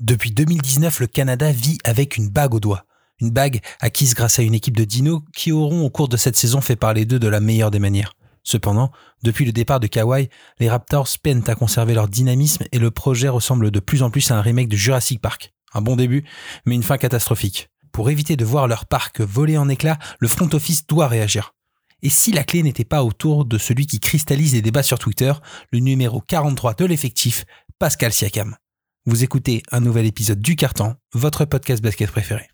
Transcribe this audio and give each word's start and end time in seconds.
Depuis 0.00 0.30
2019, 0.30 1.00
le 1.00 1.06
Canada 1.08 1.50
vit 1.50 1.78
avec 1.82 2.16
une 2.16 2.28
bague 2.28 2.54
au 2.54 2.60
doigt. 2.60 2.84
Une 3.20 3.30
bague 3.30 3.60
acquise 3.80 4.14
grâce 4.14 4.38
à 4.38 4.42
une 4.42 4.54
équipe 4.54 4.76
de 4.76 4.84
dinos 4.84 5.22
qui 5.34 5.50
auront 5.50 5.84
au 5.84 5.90
cours 5.90 6.08
de 6.08 6.16
cette 6.16 6.36
saison 6.36 6.60
fait 6.60 6.76
parler 6.76 7.04
d'eux 7.04 7.18
de 7.18 7.26
la 7.26 7.40
meilleure 7.40 7.72
des 7.72 7.80
manières. 7.80 8.14
Cependant, 8.44 8.92
depuis 9.24 9.44
le 9.44 9.50
départ 9.50 9.80
de 9.80 9.88
Kawhi, 9.88 10.28
les 10.60 10.70
Raptors 10.70 11.08
peinent 11.20 11.42
à 11.48 11.56
conserver 11.56 11.94
leur 11.94 12.06
dynamisme 12.06 12.64
et 12.70 12.78
le 12.78 12.92
projet 12.92 13.28
ressemble 13.28 13.72
de 13.72 13.80
plus 13.80 14.04
en 14.04 14.10
plus 14.10 14.30
à 14.30 14.36
un 14.36 14.40
remake 14.40 14.68
de 14.68 14.76
Jurassic 14.76 15.20
Park. 15.20 15.52
Un 15.74 15.82
bon 15.82 15.96
début, 15.96 16.24
mais 16.64 16.76
une 16.76 16.84
fin 16.84 16.96
catastrophique. 16.96 17.68
Pour 17.90 18.08
éviter 18.08 18.36
de 18.36 18.44
voir 18.44 18.68
leur 18.68 18.86
parc 18.86 19.20
voler 19.20 19.58
en 19.58 19.68
éclats, 19.68 19.98
le 20.20 20.28
front 20.28 20.48
office 20.52 20.86
doit 20.86 21.08
réagir. 21.08 21.54
Et 22.02 22.10
si 22.10 22.30
la 22.30 22.44
clé 22.44 22.62
n'était 22.62 22.84
pas 22.84 23.02
autour 23.02 23.44
de 23.44 23.58
celui 23.58 23.86
qui 23.86 23.98
cristallise 23.98 24.54
les 24.54 24.62
débats 24.62 24.84
sur 24.84 25.00
Twitter, 25.00 25.32
le 25.72 25.80
numéro 25.80 26.20
43 26.20 26.74
de 26.74 26.84
l'effectif, 26.84 27.44
Pascal 27.80 28.12
Siakam. 28.12 28.56
Vous 29.08 29.24
écoutez 29.24 29.62
un 29.72 29.80
nouvel 29.80 30.04
épisode 30.04 30.38
du 30.38 30.54
Carton, 30.54 30.94
votre 31.14 31.46
podcast 31.46 31.82
basket 31.82 32.10
préféré. 32.10 32.46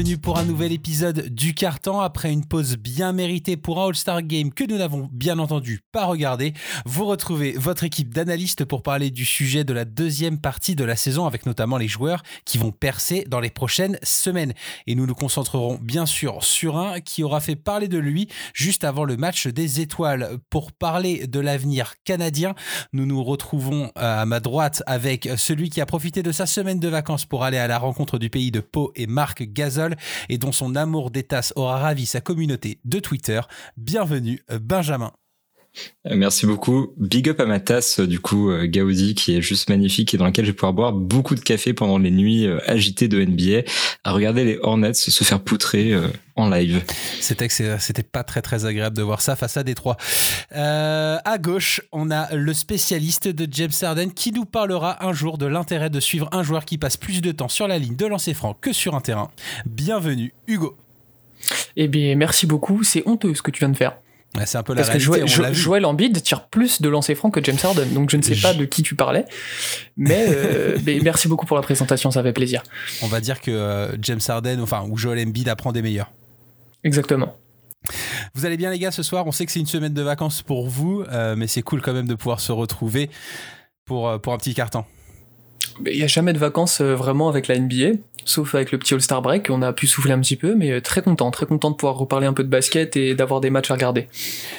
Bienvenue 0.00 0.18
pour 0.18 0.38
un 0.38 0.44
nouvel 0.44 0.72
épisode 0.72 1.28
du 1.28 1.52
Carton. 1.52 2.00
Après 2.00 2.32
une 2.32 2.46
pause 2.46 2.78
bien 2.78 3.12
méritée 3.12 3.58
pour 3.58 3.82
un 3.82 3.88
All-Star 3.88 4.22
Game 4.22 4.50
que 4.50 4.64
nous 4.64 4.78
n'avons 4.78 5.10
bien 5.12 5.38
entendu 5.38 5.80
pas 5.92 6.06
regardé, 6.06 6.54
vous 6.86 7.04
retrouvez 7.04 7.52
votre 7.52 7.84
équipe 7.84 8.14
d'analystes 8.14 8.64
pour 8.64 8.82
parler 8.82 9.10
du 9.10 9.26
sujet 9.26 9.62
de 9.62 9.74
la 9.74 9.84
deuxième 9.84 10.38
partie 10.38 10.74
de 10.74 10.84
la 10.84 10.96
saison 10.96 11.26
avec 11.26 11.44
notamment 11.44 11.76
les 11.76 11.86
joueurs 11.86 12.22
qui 12.46 12.56
vont 12.56 12.72
percer 12.72 13.26
dans 13.28 13.40
les 13.40 13.50
prochaines 13.50 13.98
semaines. 14.02 14.54
Et 14.86 14.94
nous 14.94 15.04
nous 15.04 15.14
concentrerons 15.14 15.78
bien 15.82 16.06
sûr 16.06 16.42
sur 16.42 16.78
un 16.78 17.00
qui 17.00 17.22
aura 17.22 17.40
fait 17.40 17.56
parler 17.56 17.88
de 17.88 17.98
lui 17.98 18.26
juste 18.54 18.84
avant 18.84 19.04
le 19.04 19.18
match 19.18 19.48
des 19.48 19.82
étoiles. 19.82 20.38
Pour 20.48 20.72
parler 20.72 21.26
de 21.26 21.40
l'avenir 21.40 21.96
canadien, 22.04 22.54
nous 22.94 23.04
nous 23.04 23.22
retrouvons 23.22 23.92
à 23.96 24.24
ma 24.24 24.40
droite 24.40 24.82
avec 24.86 25.28
celui 25.36 25.68
qui 25.68 25.82
a 25.82 25.86
profité 25.86 26.22
de 26.22 26.32
sa 26.32 26.46
semaine 26.46 26.80
de 26.80 26.88
vacances 26.88 27.26
pour 27.26 27.44
aller 27.44 27.58
à 27.58 27.66
la 27.66 27.76
rencontre 27.76 28.18
du 28.18 28.30
pays 28.30 28.50
de 28.50 28.60
Pau 28.60 28.92
et 28.96 29.06
Marc 29.06 29.42
Gasol 29.42 29.89
et 30.28 30.38
dont 30.38 30.52
son 30.52 30.76
amour 30.76 31.10
des 31.10 31.22
tasses 31.22 31.52
aura 31.56 31.78
ravi 31.78 32.06
sa 32.06 32.20
communauté 32.20 32.80
de 32.84 32.98
Twitter. 32.98 33.40
Bienvenue 33.76 34.42
Benjamin. 34.60 35.12
Euh, 36.06 36.16
merci 36.16 36.46
beaucoup. 36.46 36.92
Big 36.96 37.28
up 37.28 37.40
à 37.40 37.46
ma 37.46 37.60
tasse, 37.60 38.00
euh, 38.00 38.06
du 38.06 38.20
coup, 38.20 38.50
euh, 38.50 38.66
Gaudi, 38.66 39.14
qui 39.14 39.36
est 39.36 39.42
juste 39.42 39.68
magnifique 39.68 40.14
et 40.14 40.16
dans 40.16 40.24
laquelle 40.24 40.44
je 40.44 40.50
vais 40.50 40.56
pouvoir 40.56 40.72
boire 40.72 40.92
beaucoup 40.92 41.34
de 41.34 41.40
café 41.40 41.74
pendant 41.74 41.98
les 41.98 42.10
nuits 42.10 42.46
agitées 42.66 43.08
de 43.08 43.22
NBA, 43.22 43.68
à 44.04 44.12
regarder 44.12 44.44
les 44.44 44.58
Hornets 44.62 44.94
se 44.94 45.24
faire 45.24 45.40
poutrer 45.40 45.94
en 46.36 46.48
live. 46.48 46.82
C'était 47.20 47.48
c'était 47.48 48.02
pas 48.02 48.24
très 48.24 48.42
très 48.42 48.64
agréable 48.64 48.96
de 48.96 49.02
voir 49.02 49.20
ça 49.20 49.36
face 49.36 49.56
à 49.56 49.62
Détroit. 49.62 49.96
Euh, 50.52 51.18
à 51.24 51.38
gauche, 51.38 51.82
on 51.92 52.10
a 52.10 52.34
le 52.34 52.52
spécialiste 52.54 53.28
de 53.28 53.46
James 53.50 53.70
Harden 53.82 54.10
qui 54.10 54.32
nous 54.32 54.44
parlera 54.44 55.04
un 55.04 55.12
jour 55.12 55.38
de 55.38 55.46
l'intérêt 55.46 55.90
de 55.90 56.00
suivre 56.00 56.28
un 56.32 56.42
joueur 56.42 56.64
qui 56.64 56.78
passe 56.78 56.96
plus 56.96 57.20
de 57.20 57.32
temps 57.32 57.48
sur 57.48 57.68
la 57.68 57.78
ligne 57.78 57.96
de 57.96 58.06
lancer 58.06 58.34
franc 58.34 58.54
que 58.54 58.72
sur 58.72 58.94
un 58.94 59.00
terrain. 59.00 59.30
Bienvenue, 59.66 60.32
Hugo. 60.46 60.76
Eh 61.76 61.88
bien, 61.88 62.14
merci 62.16 62.46
beaucoup. 62.46 62.82
C'est 62.82 63.06
honteux 63.06 63.34
ce 63.34 63.42
que 63.42 63.50
tu 63.50 63.60
viens 63.60 63.70
de 63.70 63.76
faire. 63.76 63.96
C'est 64.44 64.58
un 64.58 64.62
peu 64.62 64.74
la 64.74 64.82
Parce 64.82 64.88
réalité, 64.88 65.20
que 65.20 65.52
Joël, 65.52 65.84
Embiid 65.84 66.22
tire 66.22 66.46
plus 66.46 66.80
de 66.80 66.88
lancers 66.88 67.16
francs 67.16 67.34
que 67.34 67.42
James 67.42 67.58
Harden, 67.62 67.88
donc 67.92 68.10
je 68.10 68.16
ne 68.16 68.22
sais 68.22 68.36
pas 68.36 68.54
de 68.54 68.64
qui 68.64 68.82
tu 68.82 68.94
parlais, 68.94 69.24
mais, 69.96 70.26
euh, 70.28 70.78
merci 71.02 71.28
beaucoup 71.28 71.46
pour 71.46 71.56
la 71.56 71.62
présentation, 71.62 72.10
ça 72.10 72.22
fait 72.22 72.32
plaisir. 72.32 72.62
On 73.02 73.08
va 73.08 73.20
dire 73.20 73.40
que 73.40 73.50
euh, 73.50 73.96
James 74.00 74.20
Harden, 74.26 74.60
enfin, 74.60 74.86
ou 74.88 74.96
Joel 74.96 75.26
Embiid 75.26 75.48
apprend 75.48 75.72
des 75.72 75.82
meilleurs. 75.82 76.10
Exactement. 76.84 77.36
Vous 78.34 78.46
allez 78.46 78.56
bien 78.56 78.70
les 78.70 78.78
gars 78.78 78.90
ce 78.90 79.02
soir? 79.02 79.26
On 79.26 79.32
sait 79.32 79.46
que 79.46 79.52
c'est 79.52 79.60
une 79.60 79.66
semaine 79.66 79.94
de 79.94 80.02
vacances 80.02 80.42
pour 80.42 80.68
vous, 80.68 81.02
euh, 81.10 81.34
mais 81.36 81.46
c'est 81.46 81.62
cool 81.62 81.82
quand 81.82 81.92
même 81.92 82.06
de 82.06 82.14
pouvoir 82.14 82.40
se 82.40 82.52
retrouver 82.52 83.10
pour, 83.84 84.20
pour 84.20 84.32
un 84.32 84.38
petit 84.38 84.54
carton. 84.54 84.84
Il 85.86 85.96
n'y 85.96 86.02
a 86.02 86.06
jamais 86.06 86.32
de 86.32 86.38
vacances 86.38 86.80
euh, 86.80 86.94
vraiment 86.94 87.28
avec 87.28 87.48
la 87.48 87.58
NBA 87.58 87.98
sauf 88.24 88.54
avec 88.54 88.72
le 88.72 88.78
petit 88.78 88.94
All-Star 88.94 89.22
Break, 89.22 89.48
on 89.50 89.62
a 89.62 89.72
pu 89.72 89.86
souffler 89.86 90.12
un 90.12 90.20
petit 90.20 90.36
peu, 90.36 90.54
mais 90.54 90.70
euh, 90.70 90.80
très 90.80 91.02
content, 91.02 91.30
très 91.30 91.46
content 91.46 91.70
de 91.70 91.76
pouvoir 91.76 91.96
reparler 91.96 92.26
un 92.26 92.32
peu 92.32 92.44
de 92.44 92.48
basket 92.48 92.96
et 92.96 93.14
d'avoir 93.14 93.40
des 93.40 93.50
matchs 93.50 93.70
à 93.70 93.74
regarder. 93.74 94.08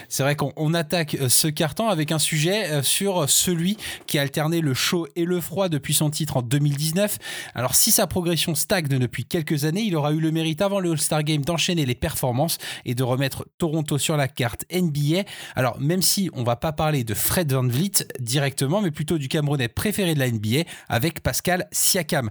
C'est 0.10 0.24
vrai 0.24 0.36
qu'on 0.36 0.74
attaque 0.74 1.16
euh, 1.16 1.30
ce 1.30 1.48
carton 1.48 1.90
avec 1.90 2.12
un 2.12 2.20
sujet 2.20 2.70
euh, 2.70 2.84
sur 2.84 3.30
celui 3.30 3.78
qui 4.08 4.20
a 4.20 4.22
alterné 4.22 4.62
le 4.62 4.74
chaud 4.74 5.08
et 5.16 5.26
le 5.26 5.40
froid 5.40 5.70
depuis 5.70 5.94
son 5.94 6.10
titre 6.10 6.38
en 6.38 6.42
2019. 6.42 7.18
Alors 7.56 7.76
si 7.76 7.92
sa 7.92 8.08
progression 8.08 8.56
stagne 8.56 8.88
depuis 8.88 9.26
quelques 9.26 9.66
années, 9.66 9.82
il 9.82 9.96
aura 9.96 10.12
eu 10.12 10.20
le 10.20 10.32
mérite 10.32 10.62
avant 10.62 10.80
le 10.80 10.92
All-Star 10.92 11.24
Game 11.24 11.44
d'enchaîner 11.44 11.86
les 11.86 11.96
performances 11.96 12.58
et 12.86 12.96
de 12.96 13.04
remettre 13.04 13.46
Toronto 13.58 13.98
sur 13.98 14.18
la 14.18 14.28
carte 14.28 14.66
NBA. 14.74 15.24
Alors 15.56 15.80
même 15.80 16.02
si 16.02 16.30
on 16.34 16.44
va 16.44 16.56
pas 16.56 16.72
parler 16.72 17.04
de 17.04 17.14
Fred 17.14 17.52
Van 17.52 17.68
Vliet 17.68 18.08
directement, 18.20 18.82
mais 18.82 18.92
plutôt 18.92 19.18
du 19.18 19.28
Camerounais 19.28 19.68
préféré 19.68 20.14
de 20.14 20.20
la 20.20 20.30
NBA 20.30 20.64
avec 20.90 21.22
Pascal 21.22 21.68
Siakam. 21.72 22.30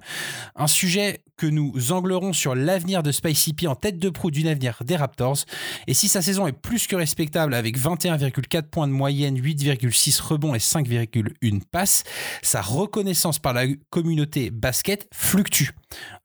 Un 0.57 0.67
sujet 0.67 1.21
que 1.41 1.47
nous 1.47 1.91
anglerons 1.91 2.35
sur 2.35 2.55
l'avenir 2.55 3.03
de 3.03 3.11
Spicy 3.11 3.55
P 3.55 3.67
en 3.67 3.75
tête 3.75 3.99
de 3.99 4.11
proue 4.11 4.31
d'une 4.31 4.47
avenir 4.47 4.77
des 4.85 4.95
Raptors. 4.95 5.39
Et 5.87 5.95
si 5.95 6.07
sa 6.07 6.21
saison 6.21 6.47
est 6.47 6.53
plus 6.53 6.87
que 6.87 6.95
respectable 6.95 7.55
avec 7.55 7.79
21,4 7.79 8.65
points 8.65 8.87
de 8.87 8.93
moyenne, 8.93 9.41
8,6 9.41 10.21
rebonds 10.21 10.55
et 10.55 10.59
5,1 10.59 11.63
passes, 11.65 12.05
sa 12.43 12.61
reconnaissance 12.61 13.39
par 13.39 13.55
la 13.55 13.65
communauté 13.89 14.51
basket 14.51 15.09
fluctue. 15.15 15.71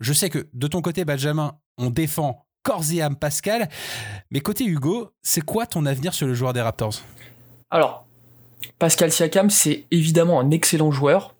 Je 0.01 0.11
sais 0.11 0.29
que 0.29 0.49
de 0.53 0.67
ton 0.67 0.81
côté, 0.81 1.05
Benjamin, 1.05 1.53
on 1.77 1.91
défend 1.91 2.45
corps 2.61 2.83
et 2.91 3.01
âme 3.01 3.15
Pascal, 3.15 3.69
mais 4.31 4.41
côté 4.41 4.65
Hugo, 4.65 5.11
c'est 5.21 5.45
quoi 5.45 5.65
ton 5.65 5.85
avenir 5.85 6.13
sur 6.13 6.27
le 6.27 6.33
joueur 6.33 6.51
des 6.51 6.61
Raptors? 6.61 6.95
Alors, 7.71 8.05
Pascal 8.79 9.13
Siakam, 9.13 9.49
c'est 9.49 9.85
évidemment 9.91 10.41
un 10.41 10.51
excellent 10.51 10.91
joueur. 10.91 11.34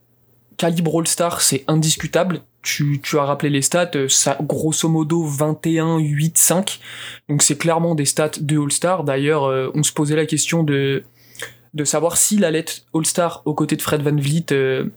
Calibre 0.57 0.99
All-Star, 0.99 1.41
c'est 1.41 1.63
indiscutable 1.67 2.41
tu, 2.65 2.99
as 3.13 3.23
rappelé 3.23 3.49
les 3.49 3.61
stats, 3.61 3.91
euh, 3.95 4.07
ça, 4.09 4.37
grosso 4.41 4.89
modo 4.89 5.23
21, 5.23 5.99
8, 5.99 6.37
5. 6.37 6.79
Donc 7.29 7.43
c'est 7.43 7.57
clairement 7.57 7.95
des 7.95 8.05
stats 8.05 8.31
de 8.41 8.59
All-Star. 8.59 9.03
D'ailleurs, 9.03 9.45
euh, 9.45 9.71
on 9.75 9.83
se 9.83 9.93
posait 9.93 10.15
la 10.15 10.25
question 10.25 10.63
de, 10.63 11.03
de 11.73 11.83
savoir 11.83 12.17
s'il 12.17 12.43
allait 12.43 12.59
être 12.59 12.85
All-Star 12.93 13.43
aux 13.45 13.53
côtés 13.53 13.75
de 13.75 13.81
Fred 13.81 14.01
Van 14.01 14.15
Vliet 14.15 14.51
euh, 14.51 14.89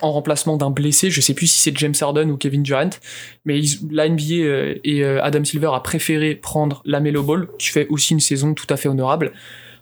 en 0.00 0.12
remplacement 0.12 0.56
d'un 0.56 0.70
blessé. 0.70 1.10
Je 1.10 1.20
sais 1.20 1.34
plus 1.34 1.48
si 1.48 1.60
c'est 1.60 1.76
James 1.76 1.94
Harden 2.00 2.30
ou 2.30 2.36
Kevin 2.36 2.62
Durant. 2.62 2.90
Mais 3.44 3.60
la 3.90 4.08
NBA 4.08 4.78
et 4.84 5.04
Adam 5.04 5.44
Silver 5.44 5.70
a 5.74 5.80
préféré 5.80 6.36
prendre 6.36 6.80
la 6.86 7.00
Melo 7.00 7.22
Ball, 7.22 7.48
qui 7.58 7.68
fait 7.68 7.88
aussi 7.88 8.14
une 8.14 8.20
saison 8.20 8.54
tout 8.54 8.68
à 8.70 8.76
fait 8.76 8.88
honorable. 8.88 9.32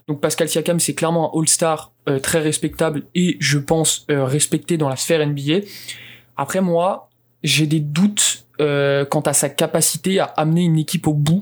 Donc 0.07 0.19
Pascal 0.19 0.49
Siakam, 0.49 0.79
c'est 0.79 0.95
clairement 0.95 1.33
un 1.33 1.39
All-Star 1.39 1.93
très 2.21 2.39
respectable 2.39 3.03
et 3.13 3.37
je 3.39 3.59
pense 3.59 4.05
respecté 4.09 4.77
dans 4.77 4.89
la 4.89 4.95
sphère 4.95 5.25
NBA. 5.25 5.65
Après 6.37 6.61
moi, 6.61 7.09
j'ai 7.43 7.67
des 7.67 7.79
doutes 7.79 8.45
euh, 8.61 9.05
quant 9.05 9.21
à 9.21 9.33
sa 9.33 9.49
capacité 9.49 10.19
à 10.19 10.25
amener 10.25 10.63
une 10.63 10.77
équipe 10.77 11.07
au 11.07 11.13
bout. 11.13 11.41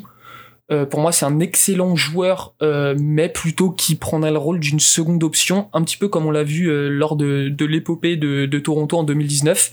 Euh, 0.70 0.86
pour 0.86 1.00
moi, 1.00 1.12
c'est 1.12 1.26
un 1.26 1.40
excellent 1.40 1.96
joueur, 1.96 2.54
euh, 2.62 2.94
mais 3.00 3.30
plutôt 3.30 3.72
qui 3.72 3.96
prendrait 3.96 4.32
le 4.32 4.38
rôle 4.38 4.60
d'une 4.60 4.80
seconde 4.80 5.24
option, 5.24 5.70
un 5.74 5.82
petit 5.84 5.98
peu 5.98 6.10
comme 6.10 6.26
on 6.26 6.32
l'a 6.32 6.44
vu 6.44 6.70
euh, 6.70 6.90
lors 6.90 7.16
de, 7.16 7.56
l'épopée 7.60 8.18
de, 8.18 8.46
de, 8.46 8.60
Toronto 8.60 8.98
en 8.98 9.04
2019. 9.04 9.72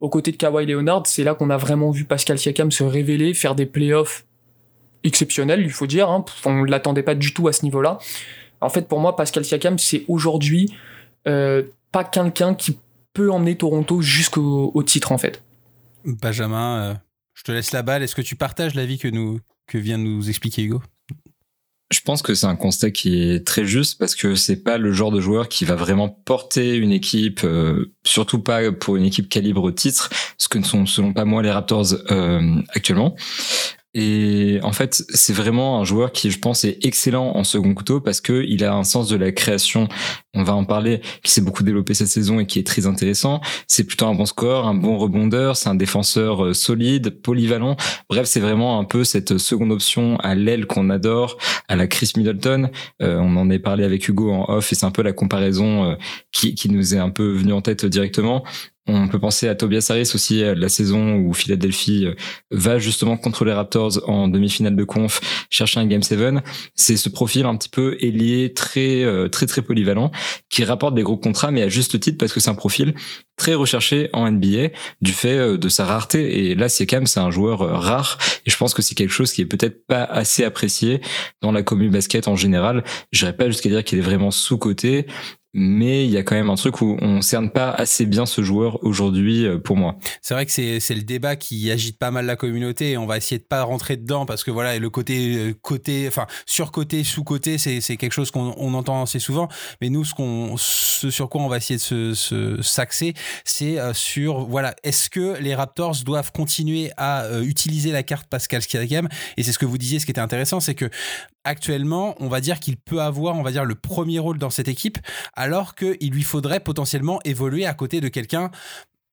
Aux 0.00 0.08
côtés 0.08 0.32
de 0.32 0.36
Kawhi 0.36 0.64
Leonard, 0.64 1.02
c'est 1.06 1.24
là 1.24 1.34
qu'on 1.34 1.50
a 1.50 1.58
vraiment 1.58 1.90
vu 1.90 2.04
Pascal 2.04 2.38
Siakam 2.38 2.70
se 2.70 2.82
révéler, 2.82 3.34
faire 3.34 3.54
des 3.54 3.66
playoffs 3.66 4.24
exceptionnels, 5.04 5.60
il 5.60 5.70
faut 5.70 5.86
dire. 5.86 6.08
Hein. 6.08 6.24
On 6.46 6.62
ne 6.62 6.70
l'attendait 6.70 7.02
pas 7.02 7.14
du 7.14 7.34
tout 7.34 7.46
à 7.48 7.52
ce 7.52 7.64
niveau-là. 7.64 7.98
En 8.60 8.68
fait, 8.68 8.88
pour 8.88 9.00
moi, 9.00 9.16
Pascal 9.16 9.44
Siakam, 9.44 9.78
c'est 9.78 10.04
aujourd'hui 10.08 10.72
pas 11.24 12.04
quelqu'un 12.04 12.54
qui 12.54 12.78
peut 13.12 13.30
emmener 13.30 13.56
Toronto 13.56 14.00
jusqu'au 14.00 14.82
titre, 14.84 15.12
en 15.12 15.18
fait. 15.18 15.42
Benjamin, 16.04 16.82
euh, 16.82 16.94
je 17.34 17.42
te 17.42 17.52
laisse 17.52 17.72
la 17.72 17.82
balle. 17.82 18.02
Est-ce 18.02 18.14
que 18.14 18.22
tu 18.22 18.36
partages 18.36 18.74
l'avis 18.74 18.98
que, 18.98 19.08
nous, 19.08 19.40
que 19.66 19.78
vient 19.78 19.98
de 19.98 20.04
nous 20.04 20.28
expliquer 20.28 20.62
Hugo? 20.62 20.82
Je 21.90 22.00
pense 22.02 22.22
que 22.22 22.34
c'est 22.34 22.46
un 22.46 22.54
constat 22.54 22.92
qui 22.92 23.20
est 23.20 23.44
très 23.44 23.64
juste 23.64 23.98
parce 23.98 24.14
que 24.14 24.36
c'est 24.36 24.62
pas 24.62 24.78
le 24.78 24.92
genre 24.92 25.10
de 25.10 25.20
joueur 25.20 25.48
qui 25.48 25.64
va 25.64 25.74
vraiment 25.74 26.08
porter 26.08 26.76
une 26.76 26.92
équipe, 26.92 27.40
euh, 27.42 27.92
surtout 28.04 28.38
pas 28.38 28.70
pour 28.70 28.96
une 28.96 29.04
équipe 29.04 29.28
calibre 29.28 29.72
titre, 29.72 30.08
ce 30.38 30.46
que 30.48 30.58
ne 30.58 30.64
sont 30.64 30.86
selon 30.86 31.12
pas 31.12 31.24
moi 31.24 31.42
les 31.42 31.50
Raptors 31.50 31.94
euh, 32.12 32.62
actuellement. 32.68 33.16
Et 33.92 34.60
en 34.62 34.70
fait, 34.72 35.02
c'est 35.08 35.32
vraiment 35.32 35.80
un 35.80 35.84
joueur 35.84 36.12
qui, 36.12 36.30
je 36.30 36.38
pense, 36.38 36.64
est 36.64 36.78
excellent 36.84 37.32
en 37.34 37.42
second 37.42 37.74
couteau 37.74 38.00
parce 38.00 38.20
que 38.20 38.44
il 38.46 38.64
a 38.64 38.72
un 38.72 38.84
sens 38.84 39.08
de 39.08 39.16
la 39.16 39.32
création. 39.32 39.88
On 40.32 40.44
va 40.44 40.54
en 40.54 40.64
parler, 40.64 41.00
qui 41.24 41.32
s'est 41.32 41.40
beaucoup 41.40 41.64
développé 41.64 41.94
cette 41.94 42.06
saison 42.06 42.38
et 42.38 42.46
qui 42.46 42.60
est 42.60 42.66
très 42.66 42.86
intéressant. 42.86 43.40
C'est 43.66 43.82
plutôt 43.82 44.06
un 44.06 44.14
bon 44.14 44.26
score, 44.26 44.68
un 44.68 44.74
bon 44.74 44.96
rebondeur, 44.96 45.56
c'est 45.56 45.68
un 45.68 45.74
défenseur 45.74 46.44
euh, 46.44 46.54
solide, 46.54 47.20
polyvalent. 47.20 47.76
Bref, 48.08 48.26
c'est 48.26 48.38
vraiment 48.38 48.78
un 48.78 48.84
peu 48.84 49.02
cette 49.02 49.38
seconde 49.38 49.72
option 49.72 50.16
à 50.18 50.36
l'aile 50.36 50.66
qu'on 50.66 50.88
adore, 50.88 51.36
à 51.66 51.74
la 51.74 51.88
Chris 51.88 52.12
Middleton. 52.16 52.70
Euh, 53.02 53.18
on 53.20 53.36
en 53.36 53.50
est 53.50 53.58
parlé 53.58 53.82
avec 53.82 54.06
Hugo 54.08 54.30
en 54.30 54.44
off 54.48 54.70
et 54.72 54.76
c'est 54.76 54.86
un 54.86 54.92
peu 54.92 55.02
la 55.02 55.12
comparaison 55.12 55.90
euh, 55.90 55.94
qui, 56.30 56.54
qui 56.54 56.70
nous 56.70 56.94
est 56.94 56.98
un 56.98 57.10
peu 57.10 57.32
venue 57.32 57.52
en 57.52 57.60
tête 57.60 57.84
directement. 57.84 58.44
On 58.92 59.08
peut 59.08 59.18
penser 59.18 59.48
à 59.48 59.54
Tobias 59.54 59.86
Harris 59.90 60.10
aussi, 60.14 60.42
la 60.42 60.68
saison 60.68 61.14
où 61.16 61.32
Philadelphie 61.32 62.06
euh, 62.06 62.14
va 62.50 62.78
justement 62.78 63.16
contre 63.16 63.44
les 63.44 63.52
Raptors 63.52 64.00
en 64.08 64.28
demi-finale 64.28 64.74
de 64.74 64.84
conf 64.84 65.20
chercher 65.50 65.80
un 65.80 65.86
Game 65.86 66.02
7. 66.02 66.18
C'est 66.74 66.96
ce 66.96 67.08
profil 67.08 67.46
un 67.46 67.56
petit 67.56 67.68
peu 67.68 67.96
ailier, 68.00 68.52
très 68.52 69.02
euh, 69.04 69.28
très 69.28 69.46
très 69.46 69.62
polyvalent, 69.62 70.10
qui 70.48 70.64
rapporte 70.64 70.94
des 70.94 71.02
gros 71.02 71.16
contrats, 71.16 71.50
mais 71.50 71.62
à 71.62 71.68
juste 71.68 72.00
titre 72.00 72.18
parce 72.18 72.32
que 72.32 72.40
c'est 72.40 72.50
un 72.50 72.54
profil 72.54 72.94
très 73.36 73.54
recherché 73.54 74.10
en 74.12 74.30
NBA 74.30 74.68
du 75.00 75.12
fait 75.12 75.38
euh, 75.38 75.56
de 75.56 75.68
sa 75.68 75.84
rareté. 75.84 76.50
Et 76.50 76.54
là, 76.54 76.68
Siakam, 76.68 77.06
c'est 77.06 77.20
un 77.20 77.30
joueur 77.30 77.60
rare, 77.60 78.18
et 78.44 78.50
je 78.50 78.56
pense 78.56 78.74
que 78.74 78.82
c'est 78.82 78.94
quelque 78.94 79.12
chose 79.12 79.32
qui 79.32 79.40
est 79.40 79.46
peut-être 79.46 79.86
pas 79.86 80.02
assez 80.04 80.44
apprécié 80.44 81.00
dans 81.42 81.52
la 81.52 81.62
commune 81.62 81.90
basket 81.90 82.28
en 82.28 82.36
général. 82.36 82.84
Je 83.12 83.26
pas 83.30 83.46
jusqu'à 83.46 83.68
dire 83.68 83.84
qu'il 83.84 83.98
est 83.98 84.02
vraiment 84.02 84.32
sous-coté, 84.32 85.06
mais 85.52 86.04
il 86.04 86.10
y 86.10 86.16
a 86.16 86.22
quand 86.22 86.36
même 86.36 86.50
un 86.50 86.54
truc 86.54 86.80
où 86.80 86.96
on 87.00 87.22
cerne 87.22 87.50
pas 87.50 87.70
assez 87.70 88.06
bien 88.06 88.24
ce 88.24 88.42
joueur 88.42 88.82
aujourd'hui 88.84 89.46
euh, 89.46 89.58
pour 89.58 89.76
moi. 89.76 89.96
C'est 90.22 90.34
vrai 90.34 90.46
que 90.46 90.52
c'est 90.52 90.78
c'est 90.78 90.94
le 90.94 91.02
débat 91.02 91.36
qui 91.36 91.70
agite 91.70 91.98
pas 91.98 92.10
mal 92.10 92.26
la 92.26 92.36
communauté 92.36 92.92
et 92.92 92.96
on 92.96 93.06
va 93.06 93.16
essayer 93.16 93.38
de 93.38 93.44
pas 93.44 93.62
rentrer 93.62 93.96
dedans 93.96 94.26
parce 94.26 94.44
que 94.44 94.50
voilà 94.50 94.78
le 94.78 94.90
côté 94.90 95.36
euh, 95.36 95.54
côté 95.60 96.06
enfin 96.06 96.26
sur 96.46 96.70
côté 96.70 97.02
sous 97.02 97.24
côté 97.24 97.58
c'est 97.58 97.80
c'est 97.80 97.96
quelque 97.96 98.12
chose 98.12 98.30
qu'on 98.30 98.54
on 98.56 98.74
entend 98.74 99.02
assez 99.02 99.18
souvent 99.18 99.48
mais 99.80 99.88
nous 99.88 100.04
ce 100.04 100.14
qu'on 100.14 100.54
ce 100.56 101.10
sur 101.10 101.28
quoi 101.28 101.42
on 101.42 101.48
va 101.48 101.56
essayer 101.56 101.76
de 101.76 101.82
se, 101.82 102.14
se 102.14 102.62
s'axer 102.62 103.14
c'est 103.44 103.78
euh, 103.78 103.92
sur 103.92 104.46
voilà 104.46 104.74
est-ce 104.84 105.10
que 105.10 105.36
les 105.40 105.54
Raptors 105.54 105.96
doivent 106.04 106.30
continuer 106.32 106.90
à 106.96 107.26
utiliser 107.42 107.90
la 107.92 108.02
carte 108.02 108.28
Pascal 108.28 108.62
Siakam? 108.62 109.08
Et 109.36 109.42
c'est 109.42 109.52
ce 109.52 109.58
que 109.58 109.66
vous 109.66 109.78
disiez 109.78 109.98
ce 109.98 110.04
qui 110.04 110.12
était 110.12 110.20
intéressant 110.20 110.60
c'est 110.60 110.74
que 110.74 110.88
actuellement, 111.44 112.14
on 112.20 112.28
va 112.28 112.40
dire 112.40 112.60
qu'il 112.60 112.76
peut 112.76 113.00
avoir, 113.00 113.36
on 113.36 113.42
va 113.42 113.52
dire, 113.52 113.64
le 113.64 113.74
premier 113.74 114.18
rôle 114.18 114.38
dans 114.38 114.50
cette 114.50 114.68
équipe, 114.68 114.98
alors 115.34 115.74
qu'il 115.74 116.10
lui 116.10 116.22
faudrait 116.22 116.60
potentiellement 116.60 117.20
évoluer 117.24 117.66
à 117.66 117.74
côté 117.74 118.00
de 118.00 118.08
quelqu'un 118.08 118.50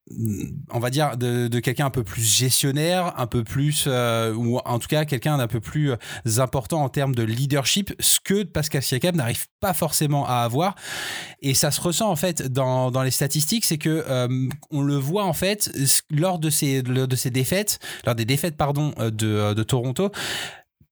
mm, 0.10 0.44
on 0.72 0.80
va 0.80 0.90
dire 0.90 1.16
de, 1.18 1.60
quelqu'un 1.60 1.86
un 1.86 1.90
peu 1.90 2.04
plus 2.04 2.22
gestionnaire, 2.22 3.14
un 3.18 3.28
peu 3.28 3.44
plus, 3.44 3.86
euh, 3.88 4.34
ou 4.34 4.60
en 4.60 4.80
tout 4.80 4.88
cas 4.88 5.06
quelqu'un 5.06 5.38
d'un 5.38 5.48
peu 5.48 5.60
plus 5.60 5.92
euh, 5.92 5.96
important 6.38 6.84
en 6.84 6.90
termes 6.90 7.16
de 7.16 7.24
leadership, 7.24 7.94
ce 8.00 8.20
que 8.20 8.44
Pascal 8.44 8.82
Siakam 8.82 9.16
n'arrive 9.16 9.48
pas 9.60 9.74
forcément 9.74 10.28
à 10.28 10.40
avoir. 10.40 10.76
Et 11.42 11.54
ça 11.54 11.72
se 11.72 11.80
ressent 11.80 12.10
en 12.10 12.16
fait 12.16 12.42
dans, 12.52 12.92
les 13.04 13.12
statistiques, 13.12 13.66
c'est 13.66 13.78
que 13.78 14.04
euh, 14.08 14.50
on 14.72 14.82
le 14.82 14.96
voit 14.96 15.24
en 15.24 15.34
fait 15.34 15.72
lors 16.10 16.40
de 16.40 16.50
ces, 16.50 16.82
de 16.82 17.16
ces 17.16 17.30
défaites, 17.30 17.80
lors 18.06 18.16
des 18.16 18.26
défaites 18.26 18.58
pardon 18.58 18.94
de, 18.98 19.54
de 19.54 19.64
Toronto 19.64 20.12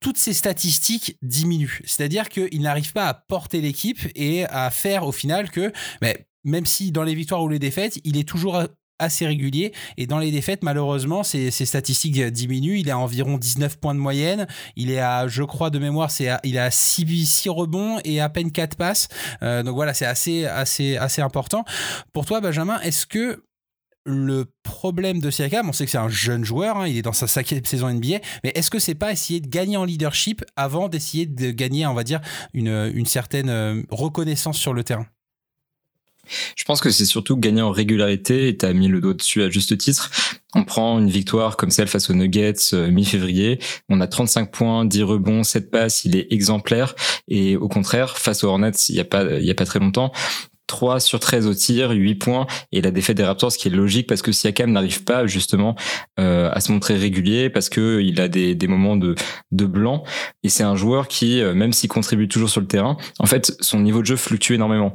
toutes 0.06 0.18
ces 0.18 0.34
statistiques 0.34 1.18
diminuent. 1.24 1.82
C'est-à-dire 1.84 2.30
qu'il 2.30 2.62
n'arrive 2.62 2.94
pas 2.94 3.08
à 3.08 3.16
porter 3.16 3.60
l'équipe 3.60 3.98
et 4.14 4.46
à 4.46 4.70
faire 4.70 5.08
au 5.08 5.12
final 5.12 5.50
que, 5.50 5.74
mais 6.00 6.28
même 6.44 6.68
si 6.68 6.92
dans 6.92 7.02
les 7.02 7.16
victoires 7.16 7.42
ou 7.42 7.50
les 7.50 7.58
défaites, 7.58 8.00
il 8.04 8.16
est 8.16 8.28
toujours 8.30 8.62
assez 9.00 9.26
régulier. 9.26 9.74
Et 9.98 10.06
dans 10.06 10.20
les 10.20 10.30
défaites 10.30 10.62
malheureusement 10.62 11.24
ces, 11.24 11.50
statistiques 11.50 12.22
diminuent. 12.22 12.78
Il 12.78 12.88
est 12.88 12.92
à 12.92 13.00
environ 13.00 13.40
19 13.40 13.78
points 13.80 13.96
de 13.96 14.00
moyenne. 14.00 14.46
Il 14.76 14.92
est 14.92 15.00
à 15.00 15.28
je 15.28 15.42
crois 15.42 15.72
de 15.72 15.80
mémoire 15.80 16.12
il 16.44 16.60
à 16.60 16.70
6, 16.70 17.26
6 17.26 17.50
rebonds 17.50 17.98
et 18.04 18.22
à 18.22 18.30
peine 18.30 18.52
4 18.52 18.78
passes. 18.78 19.08
Euh, 19.42 19.64
donc 19.64 19.74
voilà 19.74 19.96
c'est 19.96 20.06
assez 20.06 20.46
assez 20.46 21.22
important. 21.24 21.66
Pour 22.14 22.28
toi 22.28 22.42
Benjamin 22.42 22.80
est-ce 22.82 23.08
que 23.08 23.44
le 24.06 24.46
problème 24.64 25.20
de 25.20 25.32
Siakam, 25.32 25.68
on 25.68 25.74
sait 25.74 25.86
que 25.86 25.92
c'est 25.92 25.98
un 25.98 26.10
jeune 26.10 26.46
joueur, 26.46 26.78
hein, 26.78 26.88
il 26.88 26.98
est 26.98 27.02
dans 27.02 27.14
sa 27.14 27.28
cinquième 27.28 27.66
saison 27.66 27.90
NBA, 27.92 28.20
mais 28.44 28.52
est-ce 28.54 28.70
que 28.70 28.80
c'est 28.80 28.96
pas 28.96 29.12
essayer 29.12 29.40
de 29.40 29.48
gagner 29.48 29.78
en 29.78 29.86
leadership 29.86 30.44
avant 30.56 30.90
d'essayer 30.90 31.26
de 31.26 31.52
gagner, 31.52 31.88
on 31.88 31.94
va 31.94 32.04
dire, 32.04 32.22
une, 32.54 33.06
certaine 33.06 33.50
euh, 33.50 33.82
reconnaissance 33.90 34.58
sur 34.58 34.74
le 34.74 34.84
terrain? 34.84 35.08
Je 36.56 36.64
pense 36.64 36.82
que 36.82 36.90
c'est 36.90 37.06
surtout 37.06 37.38
gagner 37.38 37.62
en 37.62 37.72
régularité 37.72 38.48
et 38.48 38.58
tu 38.58 38.66
as 38.66 38.74
mis 38.74 38.88
le 38.88 39.00
doigt 39.00 39.14
dessus 39.14 39.44
à 39.44 39.50
juste 39.50 39.78
titre. 39.78 40.10
On 40.56 40.64
prend 40.64 41.00
une 41.00 41.10
victoire 41.10 41.56
comme 41.56 41.70
celle 41.70 41.88
face 41.88 42.10
aux 42.10 42.16
Nuggets 42.16 42.74
euh, 42.74 42.90
mi-février, 42.90 43.60
on 43.90 44.02
a 44.02 44.08
35 44.08 44.52
points, 44.52 44.86
10 44.86 45.04
rebonds, 45.04 45.44
7 45.44 45.70
passes, 45.70 46.06
il 46.06 46.16
est 46.16 46.32
exemplaire. 46.32 46.96
Et 47.28 47.58
au 47.58 47.68
contraire 47.68 48.18
face 48.18 48.44
aux 48.44 48.48
Hornets 48.48 48.72
il 48.90 48.96
y 48.96 49.00
a 49.00 49.06
pas 49.06 49.24
il 49.24 49.46
y 49.46 49.52
a 49.52 49.56
pas 49.56 49.66
très 49.66 49.80
longtemps, 49.80 50.12
3 50.68 51.00
sur 51.00 51.20
13 51.20 51.48
au 51.48 51.54
tir, 51.54 51.92
8 51.92 52.16
points 52.16 52.48
et 52.72 52.82
la 52.82 52.92
défaite 52.92 53.18
des 53.18 53.24
Raptors 53.24 53.52
ce 53.52 53.58
qui 53.58 53.68
est 53.68 53.72
logique 53.72 54.08
parce 54.08 54.22
que 54.22 54.32
Siakam 54.32 54.72
n'arrive 54.72 55.04
pas 55.04 55.28
justement 55.28 55.76
euh, 56.20 56.50
à 56.52 56.60
se 56.60 56.72
montrer 56.72 56.96
régulier 56.96 57.50
parce 57.50 57.70
que 57.70 58.02
il 58.02 58.20
a 58.20 58.28
des, 58.28 58.56
des 58.56 58.68
moments 58.68 58.98
de 58.98 59.16
de 59.52 59.66
blanc. 59.66 60.04
Et 60.44 60.50
c'est 60.50 60.64
un 60.64 60.76
joueur 60.76 61.08
qui 61.08 61.42
euh, 61.42 61.54
même 61.54 61.74
s'il 61.74 61.90
contribue 61.90 62.28
toujours 62.28 62.50
sur 62.50 62.62
le 62.62 62.68
terrain, 62.68 62.98
en 63.20 63.26
fait 63.26 63.56
son 63.60 63.80
niveau 63.80 64.02
de 64.02 64.06
jeu 64.06 64.16
fluctue 64.16 64.54
énormément. 64.54 64.94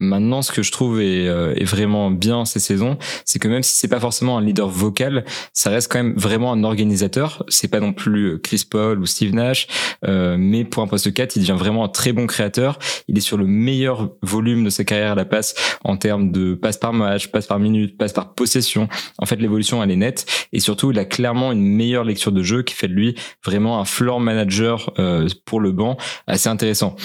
Maintenant 0.00 0.42
ce 0.42 0.52
que 0.52 0.62
je 0.62 0.72
trouve 0.72 1.00
est, 1.00 1.26
euh, 1.26 1.54
est 1.54 1.64
vraiment 1.64 2.10
bien 2.10 2.44
ces 2.44 2.60
saisons, 2.60 2.98
c'est 3.24 3.38
que 3.38 3.48
même 3.48 3.62
si 3.62 3.76
c'est 3.76 3.88
pas 3.88 4.00
forcément 4.00 4.38
un 4.38 4.42
leader 4.42 4.68
vocal, 4.68 5.24
ça 5.52 5.70
reste 5.70 5.90
quand 5.90 5.98
même 5.98 6.14
vraiment 6.16 6.52
un 6.52 6.64
organisateur, 6.64 7.44
c'est 7.48 7.68
pas 7.68 7.80
non 7.80 7.92
plus 7.92 8.40
Chris 8.40 8.64
Paul 8.68 9.00
ou 9.00 9.06
Steve 9.06 9.34
Nash 9.34 9.66
mais 10.02 10.64
pour 10.64 10.82
un 10.82 10.86
poste 10.86 11.12
4, 11.12 11.36
il 11.36 11.40
devient 11.40 11.56
vraiment 11.58 11.84
un 11.84 11.88
très 11.88 12.12
bon 12.12 12.26
créateur, 12.26 12.78
il 13.08 13.18
est 13.18 13.22
sur 13.22 13.36
le 13.36 13.46
meilleur 13.46 14.10
volume 14.22 14.64
de 14.64 14.70
sa 14.70 14.84
carrière 14.84 15.07
la 15.14 15.24
passe 15.24 15.54
en 15.84 15.96
termes 15.96 16.32
de 16.32 16.54
passe 16.54 16.76
par 16.76 16.92
match, 16.92 17.28
passe 17.28 17.46
par 17.46 17.58
minute, 17.58 17.96
passe 17.96 18.12
par 18.12 18.34
possession. 18.34 18.88
En 19.18 19.26
fait, 19.26 19.36
l'évolution 19.36 19.82
elle 19.82 19.90
est 19.90 19.96
nette. 19.96 20.26
Et 20.52 20.60
surtout 20.60 20.90
il 20.90 20.98
a 20.98 21.04
clairement 21.04 21.52
une 21.52 21.62
meilleure 21.62 22.04
lecture 22.04 22.32
de 22.32 22.42
jeu 22.42 22.62
qui 22.62 22.74
fait 22.74 22.88
de 22.88 22.94
lui 22.94 23.14
vraiment 23.44 23.80
un 23.80 23.84
floor 23.84 24.20
manager 24.20 24.92
euh, 24.98 25.28
pour 25.44 25.60
le 25.60 25.72
banc. 25.72 25.96
Assez 26.26 26.48
intéressant 26.48 26.96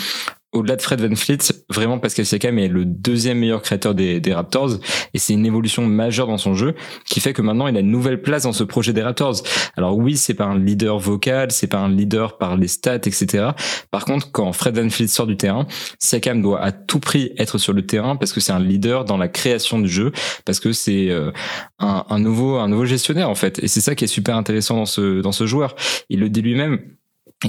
au-delà 0.53 0.75
de 0.75 0.81
Fred 0.81 1.01
Van 1.01 1.15
Fleet, 1.15 1.39
vraiment 1.69 1.99
Pascal 1.99 2.25
Siakam 2.25 2.59
est 2.59 2.67
le 2.67 2.85
deuxième 2.85 3.39
meilleur 3.39 3.61
créateur 3.61 3.93
des, 3.95 4.21
Raptors 4.33 4.79
et 5.13 5.19
c'est 5.19 5.33
une 5.33 5.45
évolution 5.45 5.85
majeure 5.85 6.27
dans 6.27 6.37
son 6.37 6.53
jeu 6.53 6.73
qui 7.05 7.19
fait 7.19 7.33
que 7.33 7.41
maintenant 7.41 7.67
il 7.67 7.77
a 7.77 7.81
une 7.81 7.91
nouvelle 7.91 8.21
place 8.21 8.43
dans 8.43 8.53
ce 8.53 8.63
projet 8.63 8.93
des 8.93 9.03
Raptors. 9.03 9.43
Alors 9.77 9.97
oui, 9.97 10.15
c'est 10.17 10.33
pas 10.33 10.45
un 10.45 10.57
leader 10.57 10.97
vocal, 10.97 11.51
c'est 11.51 11.67
pas 11.67 11.79
un 11.79 11.89
leader 11.89 12.37
par 12.37 12.57
les 12.57 12.67
stats, 12.67 12.95
etc. 12.95 13.49
Par 13.91 14.05
contre, 14.05 14.31
quand 14.31 14.51
Fred 14.53 14.77
Van 14.77 14.89
Fleet 14.89 15.07
sort 15.07 15.27
du 15.27 15.37
terrain, 15.37 15.67
Siakam 15.99 16.41
doit 16.41 16.61
à 16.61 16.71
tout 16.71 16.99
prix 16.99 17.31
être 17.37 17.57
sur 17.57 17.73
le 17.73 17.85
terrain 17.85 18.15
parce 18.15 18.33
que 18.33 18.39
c'est 18.39 18.53
un 18.53 18.59
leader 18.59 19.05
dans 19.05 19.17
la 19.17 19.27
création 19.27 19.79
du 19.79 19.89
jeu, 19.89 20.11
parce 20.45 20.59
que 20.59 20.71
c'est 20.71 21.09
euh, 21.09 21.31
un, 21.79 22.05
un 22.09 22.19
nouveau 22.19 22.57
un 22.57 22.67
nouveau 22.67 22.85
gestionnaire 22.85 23.29
en 23.29 23.35
fait. 23.35 23.59
Et 23.63 23.67
c'est 23.67 23.81
ça 23.81 23.95
qui 23.95 24.05
est 24.05 24.07
super 24.07 24.35
intéressant 24.35 24.77
dans 24.77 24.85
ce 24.85 25.21
dans 25.21 25.31
ce 25.31 25.45
joueur. 25.45 25.75
Il 26.09 26.19
le 26.19 26.29
dit 26.29 26.41
lui-même 26.41 26.79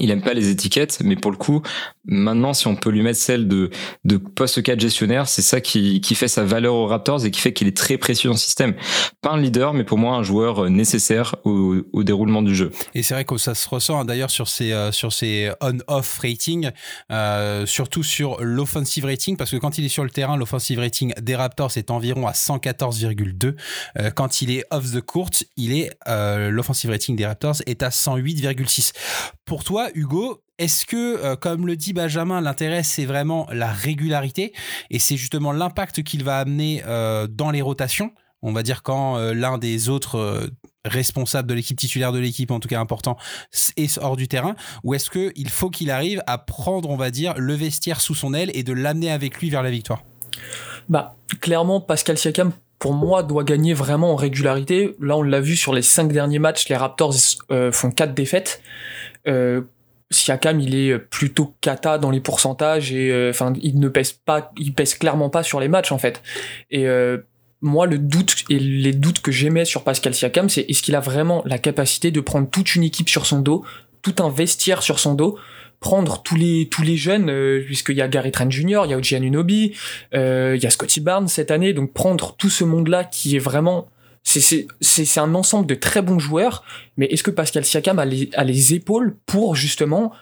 il 0.00 0.10
aime 0.10 0.22
pas 0.22 0.34
les 0.34 0.50
étiquettes, 0.50 0.98
mais 1.02 1.16
pour 1.16 1.30
le 1.30 1.36
coup, 1.36 1.62
maintenant, 2.04 2.54
si 2.54 2.66
on 2.66 2.76
peut 2.76 2.90
lui 2.90 3.02
mettre 3.02 3.18
celle 3.18 3.48
de, 3.48 3.70
de 4.04 4.16
4 4.18 4.80
gestionnaire, 4.80 5.28
c'est 5.28 5.42
ça 5.42 5.60
qui, 5.60 6.00
qui 6.00 6.14
fait 6.14 6.28
sa 6.28 6.44
valeur 6.44 6.74
aux 6.74 6.86
Raptors 6.86 7.24
et 7.24 7.30
qui 7.30 7.40
fait 7.40 7.52
qu'il 7.52 7.68
est 7.68 7.76
très 7.76 7.98
précieux 7.98 8.28
dans 8.28 8.34
le 8.34 8.40
système. 8.40 8.74
Pas 9.20 9.30
un 9.30 9.40
leader, 9.40 9.74
mais 9.74 9.84
pour 9.84 9.98
moi, 9.98 10.16
un 10.16 10.22
joueur 10.22 10.68
nécessaire 10.70 11.36
au, 11.44 11.82
déroulement 12.02 12.42
du 12.42 12.54
jeu. 12.54 12.70
Et 12.94 13.02
c'est 13.02 13.14
vrai 13.14 13.24
que 13.24 13.38
ça 13.38 13.54
se 13.54 13.66
ressent 13.68 13.98
hein, 13.98 14.04
d'ailleurs 14.04 14.30
sur 14.30 14.48
ces, 14.48 14.72
euh, 14.72 14.92
sur 14.92 15.10
on-off 15.60 16.18
rating, 16.18 16.70
euh, 17.10 17.66
surtout 17.66 18.02
sur 18.02 18.42
l'offensive 18.42 19.04
rating, 19.04 19.36
parce 19.36 19.50
que 19.50 19.56
quand 19.56 19.78
il 19.78 19.84
est 19.84 19.88
sur 19.88 20.04
le 20.04 20.10
terrain, 20.10 20.36
l'offensive 20.36 20.78
rating 20.78 21.14
des 21.20 21.36
Raptors 21.36 21.72
est 21.76 21.90
environ 21.90 22.26
à 22.26 22.32
114,2. 22.32 23.56
Euh, 23.98 24.10
quand 24.10 24.42
il 24.42 24.50
est 24.50 24.64
off 24.70 24.92
the 24.92 25.00
court, 25.00 25.30
il 25.56 25.72
est, 25.72 25.90
euh, 26.08 26.50
l'offensive 26.50 26.90
rating 26.90 27.16
des 27.16 27.26
Raptors 27.26 27.56
est 27.66 27.82
à 27.82 27.90
108,6. 27.90 28.92
Pour 29.44 29.62
Hugo, 29.94 30.44
est-ce 30.58 30.86
que, 30.86 31.24
euh, 31.24 31.36
comme 31.36 31.66
le 31.66 31.74
dit 31.74 31.92
Benjamin, 31.92 32.40
l'intérêt 32.40 32.84
c'est 32.84 33.04
vraiment 33.04 33.48
la 33.52 33.72
régularité 33.72 34.52
et 34.90 35.00
c'est 35.00 35.16
justement 35.16 35.50
l'impact 35.50 36.04
qu'il 36.04 36.22
va 36.22 36.38
amener 36.38 36.82
euh, 36.86 37.26
dans 37.26 37.50
les 37.50 37.60
rotations? 37.60 38.12
On 38.40 38.52
va 38.52 38.62
dire 38.62 38.82
quand 38.82 39.16
euh, 39.16 39.34
l'un 39.34 39.58
des 39.58 39.88
autres 39.88 40.48
responsables 40.84 41.48
de 41.48 41.54
l'équipe 41.54 41.78
titulaire 41.78 42.12
de 42.12 42.18
l'équipe, 42.18 42.50
en 42.50 42.60
tout 42.60 42.68
cas 42.68 42.78
important, 42.78 43.16
est 43.76 43.98
hors 43.98 44.16
du 44.16 44.28
terrain? 44.28 44.54
Ou 44.84 44.94
est-ce 44.94 45.10
qu'il 45.10 45.48
faut 45.48 45.70
qu'il 45.70 45.90
arrive 45.90 46.22
à 46.26 46.38
prendre, 46.38 46.88
on 46.90 46.96
va 46.96 47.10
dire, 47.10 47.34
le 47.36 47.54
vestiaire 47.54 48.00
sous 48.00 48.14
son 48.14 48.32
aile 48.32 48.50
et 48.54 48.62
de 48.62 48.72
l'amener 48.72 49.10
avec 49.10 49.38
lui 49.38 49.50
vers 49.50 49.62
la 49.62 49.70
victoire? 49.70 50.04
Bah, 50.88 51.16
clairement, 51.40 51.80
Pascal 51.80 52.18
Siakam 52.18 52.52
pour 52.78 52.92
moi, 52.92 53.22
doit 53.22 53.44
gagner 53.44 53.72
vraiment 53.72 54.12
en 54.12 54.16
régularité. 54.16 54.94
Là, 55.00 55.16
on 55.16 55.22
l'a 55.22 55.40
vu 55.40 55.56
sur 55.56 55.72
les 55.72 55.80
cinq 55.80 56.12
derniers 56.12 56.38
matchs, 56.38 56.68
les 56.68 56.76
Raptors 56.76 57.14
font 57.72 57.90
quatre 57.90 58.12
défaites. 58.12 58.60
Siakam, 60.14 60.60
il 60.60 60.74
est 60.74 60.98
plutôt 60.98 61.54
cata 61.60 61.98
dans 61.98 62.10
les 62.10 62.20
pourcentages 62.20 62.92
et 62.92 63.10
euh, 63.10 63.30
enfin, 63.30 63.52
il 63.62 63.78
ne 63.78 63.88
pèse 63.88 64.12
pas, 64.12 64.52
il 64.58 64.74
pèse 64.74 64.94
clairement 64.94 65.30
pas 65.30 65.42
sur 65.42 65.60
les 65.60 65.68
matchs 65.68 65.92
en 65.92 65.98
fait. 65.98 66.22
Et 66.70 66.86
euh, 66.86 67.18
moi, 67.60 67.86
le 67.86 67.98
doute 67.98 68.44
et 68.50 68.58
les 68.58 68.92
doutes 68.92 69.20
que 69.20 69.32
j'aimais 69.32 69.64
sur 69.64 69.84
Pascal 69.84 70.14
Siakam, 70.14 70.48
c'est 70.48 70.62
est-ce 70.68 70.82
qu'il 70.82 70.94
a 70.94 71.00
vraiment 71.00 71.42
la 71.46 71.58
capacité 71.58 72.10
de 72.10 72.20
prendre 72.20 72.48
toute 72.48 72.74
une 72.74 72.82
équipe 72.82 73.08
sur 73.08 73.26
son 73.26 73.40
dos, 73.40 73.64
tout 74.02 74.16
un 74.18 74.28
vestiaire 74.28 74.82
sur 74.82 74.98
son 74.98 75.14
dos, 75.14 75.38
prendre 75.80 76.22
tous 76.22 76.36
les 76.36 76.68
tous 76.70 76.82
les 76.82 76.96
jeunes, 76.96 77.30
euh, 77.30 77.62
puisqu'il 77.64 77.96
y 77.96 78.02
a 78.02 78.08
Gary 78.08 78.32
Trent 78.32 78.50
Jr., 78.50 78.82
il 78.84 78.90
y 78.90 78.94
a 78.94 78.96
Oji 78.96 79.16
Anunobi, 79.16 79.74
euh, 80.14 80.54
il 80.56 80.62
y 80.62 80.66
a 80.66 80.70
Scotty 80.70 81.00
Barnes 81.00 81.28
cette 81.28 81.50
année, 81.50 81.72
donc 81.72 81.92
prendre 81.92 82.36
tout 82.36 82.50
ce 82.50 82.64
monde-là 82.64 83.04
qui 83.04 83.36
est 83.36 83.40
vraiment 83.40 83.88
c'est 84.24 85.18
un 85.18 85.34
ensemble 85.34 85.66
de 85.66 85.74
très 85.74 86.02
bons 86.02 86.18
joueurs, 86.18 86.64
mais 86.96 87.06
est-ce 87.06 87.22
que 87.22 87.30
Pascal 87.30 87.64
Siakam 87.64 87.98
a 87.98 88.04
les, 88.04 88.74
épaules 88.74 89.16
pour 89.26 89.54
justement 89.54 90.12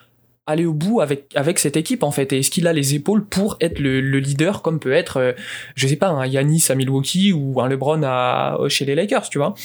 aller 0.45 0.65
au 0.65 0.73
bout 0.73 0.99
avec 0.99 1.59
cette 1.59 1.77
équipe 1.77 2.03
en 2.03 2.11
fait? 2.11 2.33
Et 2.33 2.39
est-ce 2.39 2.51
qu'il 2.51 2.67
a 2.67 2.73
les 2.73 2.95
épaules 2.95 3.25
pour 3.25 3.57
être 3.61 3.79
le, 3.79 4.01
le 4.01 4.19
leader 4.19 4.61
comme 4.61 4.79
peut 4.79 4.91
être 4.91 5.17
euh, 5.17 5.31
je 5.75 5.87
sais 5.87 5.95
pas 5.95 6.09
un 6.09 6.25
Yanis 6.25 6.65
à 6.69 6.75
Milwaukee 6.75 7.31
ou 7.31 7.61
un 7.61 7.69
LeBron 7.69 8.03
à 8.03 8.57
chez 8.67 8.83
les 8.83 8.95
Lakers 8.95 9.29
tu 9.29 9.37
vois? 9.37 9.55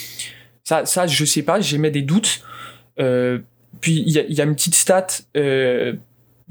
Ça 0.63 0.87
ça 0.87 1.07
je 1.09 1.25
sais 1.25 1.43
pas 1.43 1.61
j'émets 1.61 1.91
des 1.91 2.03
doutes. 2.03 2.43
Euh, 3.01 3.41
puis 3.81 4.03
il 4.07 4.13
y 4.13 4.19
a, 4.19 4.23
y 4.29 4.41
a, 4.41 4.45
une 4.45 4.55
petite 4.55 4.75
stat 4.75 5.07
euh, 5.37 5.95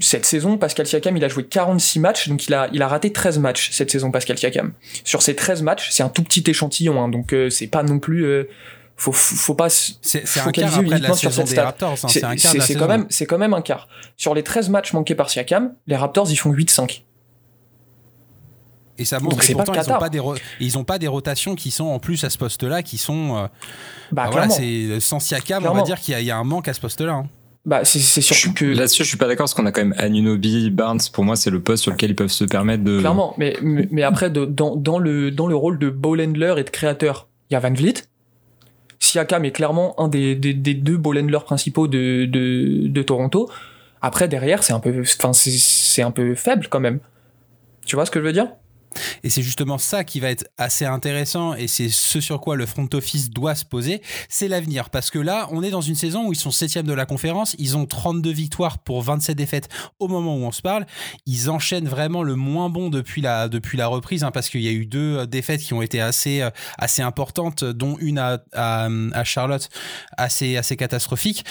cette 0.00 0.24
saison 0.24 0.58
Pascal 0.58 0.86
Siakam 0.86 1.16
il 1.16 1.24
a 1.24 1.28
joué 1.28 1.44
46 1.44 1.98
matchs 1.98 2.28
donc 2.28 2.46
il 2.46 2.54
a 2.54 2.68
il 2.72 2.82
a 2.82 2.88
raté 2.88 3.12
13 3.12 3.38
matchs 3.38 3.70
cette 3.72 3.90
saison 3.90 4.10
Pascal 4.10 4.38
Siakam 4.38 4.72
sur 5.04 5.22
ces 5.22 5.34
13 5.34 5.62
matchs 5.62 5.90
c'est 5.90 6.02
un 6.02 6.08
tout 6.08 6.22
petit 6.22 6.44
échantillon 6.46 7.02
hein, 7.02 7.08
donc 7.08 7.32
euh, 7.32 7.50
c'est 7.50 7.66
pas 7.66 7.82
non 7.82 7.98
plus 7.98 8.24
euh, 8.24 8.48
faut 8.96 9.12
faut 9.12 9.54
pas 9.54 9.68
c'est 9.68 10.22
un 10.38 10.52
quart 10.52 10.78
après 10.78 10.98
la 10.98 11.12
saison 11.14 11.44
des 11.44 11.58
Raptors 11.58 11.96
hein, 12.04 12.08
c'est 12.08 12.74
quand 12.74 12.88
même 12.88 13.06
c'est 13.10 13.26
quand 13.26 13.38
même 13.38 13.54
un 13.54 13.62
quart 13.62 13.88
sur 14.16 14.34
les 14.34 14.42
13 14.42 14.68
matchs 14.68 14.92
manqués 14.92 15.14
par 15.14 15.30
Siakam 15.30 15.74
les 15.86 15.96
Raptors 15.96 16.30
ils 16.30 16.36
font 16.36 16.52
8-5 16.52 17.02
et 19.00 19.04
ça 19.04 19.20
montre 19.20 19.36
que 19.36 19.52
pourtant, 19.52 19.74
ils 19.74 19.88
n'ont 19.88 19.98
pas, 19.98 20.08
des 20.08 20.20
ils 20.58 20.76
ont 20.76 20.82
pas 20.82 20.98
des 20.98 21.06
rotations 21.06 21.54
qui 21.54 21.70
sont 21.70 21.84
en 21.84 22.00
plus 22.00 22.24
à 22.24 22.30
ce 22.30 22.36
poste-là, 22.36 22.82
qui 22.82 22.98
sont. 22.98 23.36
Euh, 23.36 23.42
bah, 24.10 24.24
bah 24.24 24.28
voilà, 24.32 24.48
c'est 24.48 24.98
sans 24.98 25.20
Siakam, 25.20 25.64
on 25.64 25.72
va 25.72 25.82
dire 25.82 26.00
qu'il 26.00 26.18
y, 26.18 26.24
y, 26.24 26.32
a 26.32 26.36
un 26.36 26.42
manque 26.42 26.66
à 26.66 26.74
ce 26.74 26.80
poste-là. 26.80 27.12
Hein. 27.12 27.28
Bah, 27.68 27.84
c'est 27.84 28.00
surtout 28.22 28.54
que. 28.54 28.64
Là-dessus, 28.64 29.04
je 29.04 29.08
suis 29.08 29.18
pas 29.18 29.26
d'accord 29.26 29.44
parce 29.44 29.52
qu'on 29.52 29.66
a 29.66 29.72
quand 29.72 29.82
même 29.82 29.94
Anunobi, 29.98 30.70
Barnes. 30.70 31.00
Pour 31.12 31.22
moi, 31.22 31.36
c'est 31.36 31.50
le 31.50 31.60
poste 31.60 31.82
sur 31.82 31.92
lequel 31.92 32.12
ils 32.12 32.16
peuvent 32.16 32.28
se 32.28 32.44
permettre 32.44 32.82
de. 32.82 32.98
Clairement, 32.98 33.34
mais, 33.36 33.58
mais, 33.60 34.02
après, 34.02 34.30
de, 34.30 34.46
dans, 34.46 34.74
dans, 34.74 34.98
le, 34.98 35.30
dans 35.30 35.46
le 35.46 35.54
rôle 35.54 35.78
de 35.78 35.90
ball 35.90 36.18
handler 36.22 36.54
et 36.56 36.64
de 36.64 36.70
créateur, 36.70 37.28
il 37.50 37.52
y 37.52 37.56
a 37.58 37.60
Van 37.60 37.74
Vliet. 37.74 37.92
Siakam 39.00 39.44
est 39.44 39.50
clairement 39.50 40.00
un 40.00 40.08
des, 40.08 40.34
des, 40.34 40.54
des 40.54 40.72
deux 40.72 40.96
ball 40.96 41.18
handlers 41.18 41.44
principaux 41.44 41.88
de, 41.88 42.24
de, 42.24 42.88
de 42.88 43.02
Toronto. 43.02 43.50
Après, 44.00 44.28
derrière, 44.28 44.62
c'est 44.62 44.72
un 44.72 44.80
peu, 44.80 45.02
enfin, 45.02 45.34
c'est 45.34 46.00
un 46.02 46.10
peu 46.10 46.34
faible 46.34 46.68
quand 46.70 46.80
même. 46.80 47.00
Tu 47.84 47.96
vois 47.96 48.06
ce 48.06 48.10
que 48.10 48.18
je 48.18 48.24
veux 48.24 48.32
dire? 48.32 48.48
Et 49.22 49.30
c'est 49.30 49.42
justement 49.42 49.78
ça 49.78 50.04
qui 50.04 50.20
va 50.20 50.30
être 50.30 50.46
assez 50.58 50.84
intéressant 50.84 51.54
et 51.54 51.68
c'est 51.68 51.88
ce 51.88 52.20
sur 52.20 52.40
quoi 52.40 52.56
le 52.56 52.66
front 52.66 52.88
office 52.92 53.30
doit 53.30 53.54
se 53.54 53.64
poser, 53.64 54.02
c'est 54.28 54.48
l'avenir. 54.48 54.90
Parce 54.90 55.10
que 55.10 55.18
là, 55.18 55.48
on 55.50 55.62
est 55.62 55.70
dans 55.70 55.80
une 55.80 55.94
saison 55.94 56.26
où 56.26 56.32
ils 56.32 56.38
sont 56.38 56.50
septième 56.50 56.86
de 56.86 56.92
la 56.92 57.06
conférence, 57.06 57.54
ils 57.58 57.76
ont 57.76 57.86
32 57.86 58.30
victoires 58.30 58.78
pour 58.78 59.02
27 59.02 59.36
défaites 59.36 59.68
au 59.98 60.08
moment 60.08 60.36
où 60.36 60.40
on 60.40 60.52
se 60.52 60.62
parle. 60.62 60.86
Ils 61.26 61.50
enchaînent 61.50 61.88
vraiment 61.88 62.22
le 62.22 62.34
moins 62.34 62.70
bon 62.70 62.90
depuis 62.90 63.20
la, 63.20 63.48
depuis 63.48 63.78
la 63.78 63.86
reprise, 63.86 64.24
hein, 64.24 64.30
parce 64.30 64.48
qu'il 64.48 64.62
y 64.62 64.68
a 64.68 64.72
eu 64.72 64.86
deux 64.86 65.26
défaites 65.26 65.60
qui 65.60 65.74
ont 65.74 65.82
été 65.82 66.00
assez, 66.00 66.42
euh, 66.42 66.50
assez 66.78 67.02
importantes, 67.02 67.64
dont 67.64 67.96
une 67.98 68.18
à, 68.18 68.42
à, 68.52 68.88
à 69.12 69.24
Charlotte 69.24 69.68
assez, 70.16 70.56
assez 70.56 70.76
catastrophique. 70.76 71.44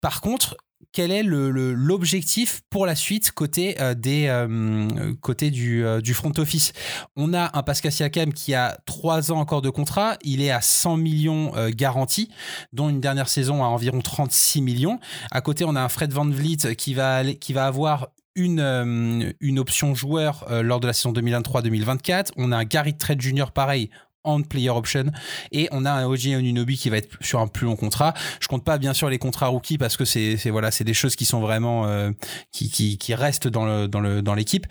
Par 0.00 0.20
contre, 0.20 0.56
quel 0.94 1.10
est 1.10 1.24
l'objectif 1.24 2.62
pour 2.70 2.86
la 2.86 2.94
suite 2.94 3.32
côté, 3.32 3.74
euh, 3.80 3.94
euh, 4.06 4.88
euh, 5.28 6.00
du, 6.00 6.14
front 6.14 6.32
office? 6.38 6.72
On 7.16 7.34
a 7.34 7.50
un 7.58 7.62
Pascal 7.64 7.90
Siakam 7.90 8.32
qui 8.32 8.54
a 8.54 8.78
trois 8.86 9.32
ans 9.32 9.40
encore 9.40 9.60
de 9.60 9.70
contrat, 9.70 10.16
il 10.22 10.40
est 10.40 10.52
à 10.52 10.60
100 10.60 10.96
millions 10.96 11.52
garantis, 11.70 12.30
dont 12.72 12.88
une 12.88 13.00
dernière 13.00 13.28
saison 13.28 13.64
à 13.64 13.66
environ 13.66 14.00
36 14.00 14.62
millions. 14.62 15.00
À 15.32 15.40
côté, 15.40 15.64
on 15.64 15.74
a 15.74 15.82
un 15.82 15.88
Fred 15.88 16.12
Van 16.12 16.26
Vliet 16.26 16.76
qui 16.76 16.94
va, 16.94 17.24
avoir 17.56 18.08
une, 18.36 19.34
une 19.40 19.58
option 19.58 19.96
joueur 19.96 20.46
lors 20.62 20.78
de 20.78 20.86
la 20.86 20.92
saison 20.92 21.12
2023-2024. 21.12 22.30
On 22.36 22.52
a 22.52 22.56
un 22.56 22.64
Gary 22.64 22.96
Trent 22.96 23.18
Jr. 23.18 23.46
pareil 23.52 23.90
on 24.24 24.42
player 24.42 24.70
option. 24.70 25.04
Et 25.52 25.68
on 25.70 25.84
a 25.84 25.92
un 25.92 26.06
OG 26.06 26.24
Unobi 26.24 26.76
qui 26.76 26.90
va 26.90 26.96
être 26.96 27.16
sur 27.20 27.40
un 27.40 27.46
plus 27.46 27.66
long 27.66 27.76
contrat. 27.76 28.14
Je 28.40 28.48
compte 28.48 28.64
pas 28.64 28.78
bien 28.78 28.94
sûr 28.94 29.08
les 29.08 29.18
contrats 29.18 29.48
rookies 29.48 29.78
parce 29.78 29.96
que 29.96 30.04
c'est 30.04 30.36
voilà 30.50 30.70
c'est 30.70 30.84
des 30.84 30.94
choses 30.94 31.16
qui 31.16 31.24
sont 31.24 31.40
vraiment 31.40 31.86
euh, 31.86 32.10
qui, 32.52 32.70
qui, 32.70 32.98
qui 32.98 33.14
restent 33.14 33.48
dans 33.48 33.64
le 33.64 33.88
dans 33.88 34.00
le 34.00 34.22
dans 34.22 34.34
l'équipe. 34.34 34.66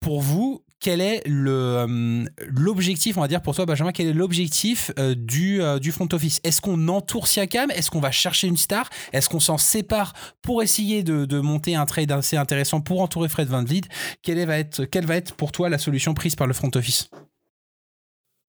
Pour 0.00 0.20
vous, 0.20 0.62
quel 0.80 1.00
est 1.00 1.22
le 1.26 1.50
euh, 1.50 2.24
l'objectif, 2.46 3.16
on 3.16 3.22
va 3.22 3.28
dire 3.28 3.40
pour 3.40 3.54
toi 3.54 3.64
Benjamin, 3.64 3.90
quel 3.92 4.06
est 4.06 4.12
l'objectif 4.12 4.90
euh, 4.98 5.14
du, 5.16 5.62
du 5.80 5.92
front 5.92 6.08
office? 6.12 6.40
Est-ce 6.44 6.60
qu'on 6.60 6.88
entoure 6.88 7.26
Siakam? 7.26 7.70
Est-ce 7.70 7.90
qu'on 7.90 8.00
va 8.00 8.10
chercher 8.10 8.48
une 8.48 8.58
star? 8.58 8.90
Est-ce 9.14 9.30
qu'on 9.30 9.40
s'en 9.40 9.56
sépare 9.56 10.12
pour 10.42 10.62
essayer 10.62 11.02
de, 11.02 11.24
de, 11.24 11.40
monter 11.40 11.74
un 11.74 11.86
trade 11.86 12.12
assez 12.12 12.36
intéressant 12.36 12.82
pour 12.82 13.00
entourer 13.00 13.30
Fred 13.30 13.48
Van 13.48 13.64
Vliet? 13.64 13.82
Quelle 14.22 14.68
quelle 14.90 15.06
va 15.06 15.16
être 15.16 15.34
pour 15.34 15.52
toi 15.52 15.70
la 15.70 15.78
solution 15.78 16.12
prise 16.12 16.36
par 16.36 16.46
le 16.46 16.52
front 16.52 16.70
office? 16.74 17.08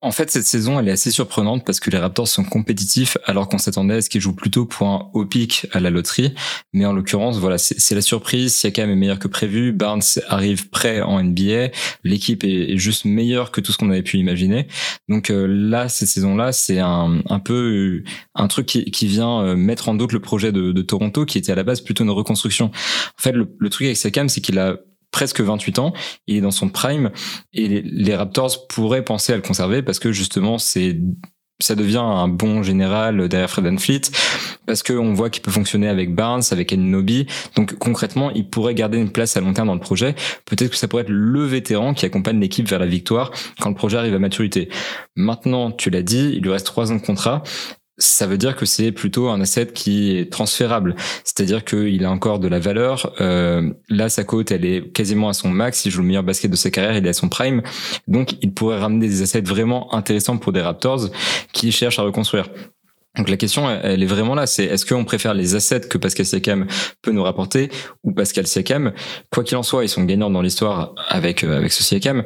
En 0.06 0.12
fait, 0.12 0.30
cette 0.30 0.46
saison, 0.46 0.80
elle 0.80 0.88
est 0.88 0.92
assez 0.92 1.10
surprenante 1.10 1.66
parce 1.66 1.80
que 1.80 1.90
les 1.90 1.98
Raptors 1.98 2.28
sont 2.28 2.44
compétitifs 2.44 3.18
alors 3.26 3.50
qu'on 3.50 3.58
s'attendait 3.58 3.96
à 3.96 4.02
ce 4.02 4.10
qu'ils 4.10 4.22
jouent 4.22 4.36
plutôt 4.36 4.66
pour 4.66 4.88
un 4.88 5.10
haut 5.14 5.26
pic 5.26 5.66
à 5.72 5.80
la 5.80 5.90
loterie. 5.90 6.36
Mais 6.74 6.86
en 6.86 6.94
l'occurrence, 6.94 7.40
voilà, 7.40 7.58
c'est 7.58 7.96
la 7.96 8.02
surprise. 8.02 8.56
Siakam 8.56 8.90
est 8.92 8.96
meilleur 8.96 9.18
que 9.18 9.28
prévu. 9.28 9.72
Barnes 9.72 10.04
arrive 10.28 10.70
prêt 10.70 11.02
en 11.02 11.24
NBA. 11.24 11.70
L'équipe 12.04 12.44
est, 12.44 12.78
juste 12.78 13.06
meilleure 13.06 13.52
que 13.52 13.62
tout 13.62 13.72
ce 13.72 13.78
qu'on 13.78 13.90
avait 13.90 14.04
pu 14.04 14.18
imaginer. 14.18 14.68
Donc 15.10 15.32
euh, 15.32 15.48
là, 15.48 15.90
cette 15.90 16.10
saison-là, 16.10 16.52
c'est 16.52 16.80
un, 16.80 17.22
peu 17.44 18.04
euh, 18.04 18.10
un 18.36 18.48
truc 18.48 18.68
qui, 18.68 19.08
vient 19.08 19.42
euh, 19.42 19.56
mettre 19.56 19.90
en 19.90 19.96
doute 19.96 20.12
le 20.12 20.20
projet 20.20 20.52
de, 20.52 20.72
de, 20.72 20.82
Toronto 20.84 21.26
qui 21.26 21.40
était 21.40 21.52
à 21.52 21.56
la 21.56 21.64
base 21.64 21.82
plutôt 21.82 22.04
une 22.04 22.12
reconstruction. 22.12 22.66
En 22.66 23.22
fait, 23.22 23.32
le, 23.32 23.56
le 23.58 23.70
truc 23.70 23.86
avec 23.86 23.98
Siakam, 23.98 24.30
c'est 24.30 24.42
qu'il 24.42 24.60
a 24.60 24.78
presque 25.16 25.40
28 25.40 25.80
ans, 25.80 25.94
il 26.28 26.36
est 26.36 26.42
dans 26.42 26.52
son 26.52 26.68
prime 26.68 27.10
et 27.54 27.82
les, 27.82 28.16
Raptors 28.16 28.68
pourraient 28.68 29.06
penser 29.06 29.32
à 29.32 29.38
le 29.38 29.42
conserver 29.42 29.82
parce 29.82 29.98
que 29.98 30.12
justement 30.12 30.58
c'est 30.58 31.00
ça 31.62 31.76
devient 31.76 32.04
un 32.04 32.28
bon 32.28 32.64
général 32.64 33.30
derrière 33.30 33.50
Fred 33.50 33.80
Fleet 33.80 34.02
parce 34.66 34.84
qu'on 34.84 35.14
voit 35.14 35.30
qu'il 35.30 35.42
peut 35.42 35.52
fonctionner 35.52 35.88
avec 35.88 36.14
Barnes, 36.14 36.42
avec 36.52 36.74
Anunobi. 36.74 37.28
Donc 37.56 37.76
concrètement, 37.76 38.30
il 38.32 38.50
pourrait 38.50 38.76
garder 38.76 38.98
une 38.98 39.10
place 39.10 39.38
à 39.38 39.40
long 39.40 39.54
terme 39.54 39.68
dans 39.68 39.74
le 39.74 39.80
projet. 39.80 40.16
Peut-être 40.44 40.72
que 40.72 40.76
ça 40.76 40.90
pourrait 40.90 41.04
être 41.04 41.10
le 41.10 41.46
vétéran 41.46 41.94
qui 41.94 42.06
accompagne 42.06 42.42
l'équipe 42.42 42.68
vers 42.68 42.80
la 42.80 42.86
victoire 42.86 43.32
quand 43.62 43.70
le 43.70 43.76
projet 43.76 43.98
arrive 43.98 44.16
à 44.16 44.20
maturité. 44.20 44.68
Maintenant, 45.16 45.72
tu 45.72 45.90
l'as 45.90 46.02
dit, 46.02 46.34
il 46.36 46.42
lui 46.42 46.52
reste 46.52 46.66
trois 46.66 46.92
ans 46.92 46.96
de 46.96 47.02
contrat 47.02 47.42
ça 47.98 48.28
veut 48.28 48.38
dire 48.38 48.56
que 48.56 48.66
c'est 48.66 48.92
plutôt 48.92 49.30
un 49.30 49.40
asset 49.42 49.68
qui 49.68 50.18
est 50.18 50.32
transférable, 50.32 50.96
c'est-à-dire 51.24 51.64
qu'il 51.64 52.04
a 52.04 52.12
encore 52.12 52.40
de 52.40 52.48
la 52.48 52.60
valeur. 52.60 53.14
Euh, 53.22 53.72
là, 53.90 54.10
sa 54.10 54.24
cote, 54.24 54.52
elle 54.52 54.66
est 54.66 54.92
quasiment 54.92 55.30
à 55.30 55.34
son 55.34 55.50
max. 55.50 55.86
Il 55.86 55.92
joue 55.92 56.02
le 56.02 56.08
meilleur 56.08 56.24
basket 56.24 56.52
de 56.52 56.56
sa 56.56 56.70
carrière, 56.70 56.98
il 56.98 57.06
est 57.06 57.10
à 57.10 57.14
son 57.14 57.30
prime, 57.30 57.62
donc 58.08 58.34
il 58.42 58.54
pourrait 58.54 58.80
ramener 58.80 59.08
des 59.08 59.22
assets 59.22 59.42
vraiment 59.42 59.94
intéressants 59.94 60.38
pour 60.38 60.52
des 60.52 60.62
Raptors 60.62 61.10
qui 61.54 61.72
cherchent 61.72 62.00
à 62.00 62.04
reconstruire. 62.04 62.50
Donc 63.18 63.30
la 63.30 63.38
question, 63.38 63.70
elle 63.70 64.04
est 64.04 64.08
vraiment 64.08 64.36
là, 64.36 64.46
c'est 64.46 64.66
est-ce 64.66 64.86
qu'on 64.86 65.06
préfère 65.06 65.34
les 65.34 65.56
assets 65.56 65.82
que 65.82 65.98
Pascal 65.98 66.26
Siakam 66.26 66.68
peut 67.02 67.12
nous 67.12 67.24
rapporter 67.24 67.70
ou 68.04 68.12
Pascal 68.14 68.48
Siakam? 68.48 68.94
Quoi 69.32 69.44
qu'il 69.44 69.58
en 69.58 69.64
soit, 69.64 69.84
ils 69.84 69.90
sont 69.90 70.04
gagnants 70.04 70.30
dans 70.30 70.42
l'histoire 70.42 70.94
avec 71.08 71.44
euh, 71.44 71.58
avec 71.58 71.72
ce 71.72 71.84
Siakam, 71.84 72.24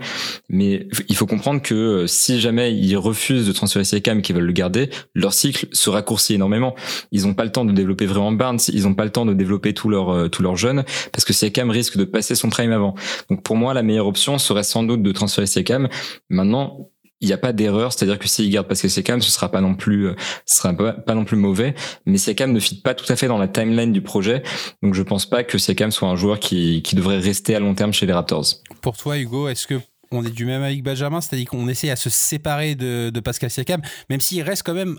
mais 0.50 0.88
il 1.08 1.16
faut 1.16 1.26
comprendre 1.26 1.62
que 1.62 1.76
euh, 1.76 2.08
si 2.08 2.40
jamais 2.40 2.74
ils 2.74 2.98
refusent 2.98 3.48
de 3.48 3.52
transférer 3.52 3.86
Siakam 3.86 4.22
qu'ils 4.22 4.36
veulent 4.36 4.46
le 4.46 4.54
garder, 4.54 4.90
leur 5.14 5.34
cycle 5.34 5.68
se 5.72 5.90
raccourcit 5.90 6.34
énormément. 6.34 6.76
Ils 7.12 7.24
n'ont 7.24 7.34
pas 7.34 7.44
le 7.44 7.52
temps 7.52 7.66
de 7.66 7.72
développer 7.72 8.06
vraiment 8.06 8.32
Barnes, 8.32 8.60
ils 8.68 8.84
n'ont 8.84 8.96
pas 8.96 9.06
le 9.06 9.12
temps 9.12 9.26
de 9.26 9.34
développer 9.34 9.74
tous 9.74 9.90
leurs 9.90 10.10
euh, 10.10 10.28
tous 10.28 10.44
jeunes 10.56 10.84
parce 11.12 11.26
que 11.26 11.34
Siakam 11.34 11.70
risque 11.70 11.98
de 11.98 12.06
passer 12.06 12.36
son 12.36 12.50
prime 12.50 12.72
avant. 12.72 12.96
Donc 13.30 13.44
pour 13.44 13.56
moi, 13.56 13.74
la 13.74 13.84
meilleure 13.84 14.08
option 14.08 14.38
serait 14.38 14.64
sans 14.64 14.84
doute 14.84 15.04
de 15.04 15.12
transférer 15.12 15.48
Siakam. 15.48 15.88
Maintenant, 16.30 16.90
il 17.22 17.28
n'y 17.28 17.34
a 17.34 17.38
pas 17.38 17.54
d'erreur, 17.54 17.94
c'est-à-dire 17.94 18.20
que 18.20 18.28
s'il 18.28 18.50
garde 18.50 18.68
Pascal 18.68 18.90
Siakam, 18.90 19.22
ce 19.22 19.32
sera 19.32 19.52
pas 19.52 19.62
non 19.62 19.76
plus, 19.76 20.08
euh, 20.08 20.16
ce 20.46 20.58
sera 20.58 20.74
pas, 20.74 20.94
pas 20.94 21.16
non 21.16 21.26
plus 21.26 21.38
mauvais. 21.38 21.76
Mais 22.06 22.18
Siakam 22.18 22.52
ne 22.52 22.60
fit 22.60 22.82
pas 22.82 22.94
tout 22.94 23.12
à 23.12 23.16
fait 23.16 23.28
dans 23.28 23.38
la 23.38 23.48
timeline 23.48 23.92
du 23.92 24.02
projet, 24.02 24.44
donc 24.82 24.94
je 24.94 25.04
pense 25.04 25.26
pas 25.26 25.44
que 25.44 25.58
Siakam 25.58 25.92
soit 25.92 26.08
un 26.08 26.16
joueur 26.16 26.40
qui, 26.40 26.82
qui 26.82 26.96
devrait 26.96 27.20
rester 27.20 27.56
à 27.56 27.60
long 27.60 27.76
terme 27.76 27.94
chez 27.94 28.06
les 28.06 28.14
Raptors. 28.14 28.46
Pour 28.82 28.98
toi, 28.98 29.18
Hugo, 29.18 29.48
est-ce 29.50 29.68
que 29.68 29.80
on 30.12 30.26
est 30.26 30.32
du 30.32 30.46
même 30.46 30.64
avec 30.64 30.82
Benjamin, 30.82 31.22
c'est-à-dire 31.22 31.48
qu'on 31.48 31.68
essaie 31.68 31.92
à 31.92 31.96
se 31.96 32.10
séparer 32.10 32.74
de, 32.76 33.12
de 33.12 33.20
Pascal 33.20 33.52
Siakam, 33.52 33.82
même 34.10 34.20
s'il 34.20 34.42
reste 34.42 34.64
quand 34.64 34.74
même 34.74 34.98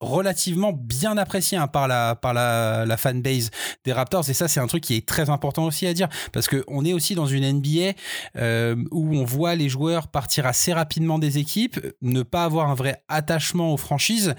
relativement 0.00 0.72
bien 0.72 1.16
apprécié 1.16 1.58
hein, 1.58 1.66
par 1.66 1.88
la 1.88 2.14
par 2.14 2.34
la, 2.34 2.84
la 2.86 2.96
fanbase 2.96 3.50
des 3.84 3.92
Raptors. 3.92 4.28
Et 4.28 4.34
ça 4.34 4.48
c'est 4.48 4.60
un 4.60 4.66
truc 4.66 4.82
qui 4.82 4.96
est 4.96 5.06
très 5.06 5.30
important 5.30 5.64
aussi 5.64 5.86
à 5.86 5.94
dire 5.94 6.08
parce 6.32 6.46
que 6.48 6.64
on 6.68 6.84
est 6.84 6.92
aussi 6.92 7.14
dans 7.14 7.26
une 7.26 7.50
NBA 7.50 7.92
euh, 8.36 8.76
où 8.90 9.16
on 9.16 9.24
voit 9.24 9.54
les 9.54 9.68
joueurs 9.68 10.08
partir 10.08 10.46
assez 10.46 10.72
rapidement 10.72 11.18
des 11.18 11.38
équipes 11.38 11.80
ne 12.02 12.22
pas 12.22 12.44
avoir 12.44 12.70
un 12.70 12.74
vrai 12.74 13.02
attachement 13.08 13.72
aux 13.72 13.76
franchises. 13.76 14.34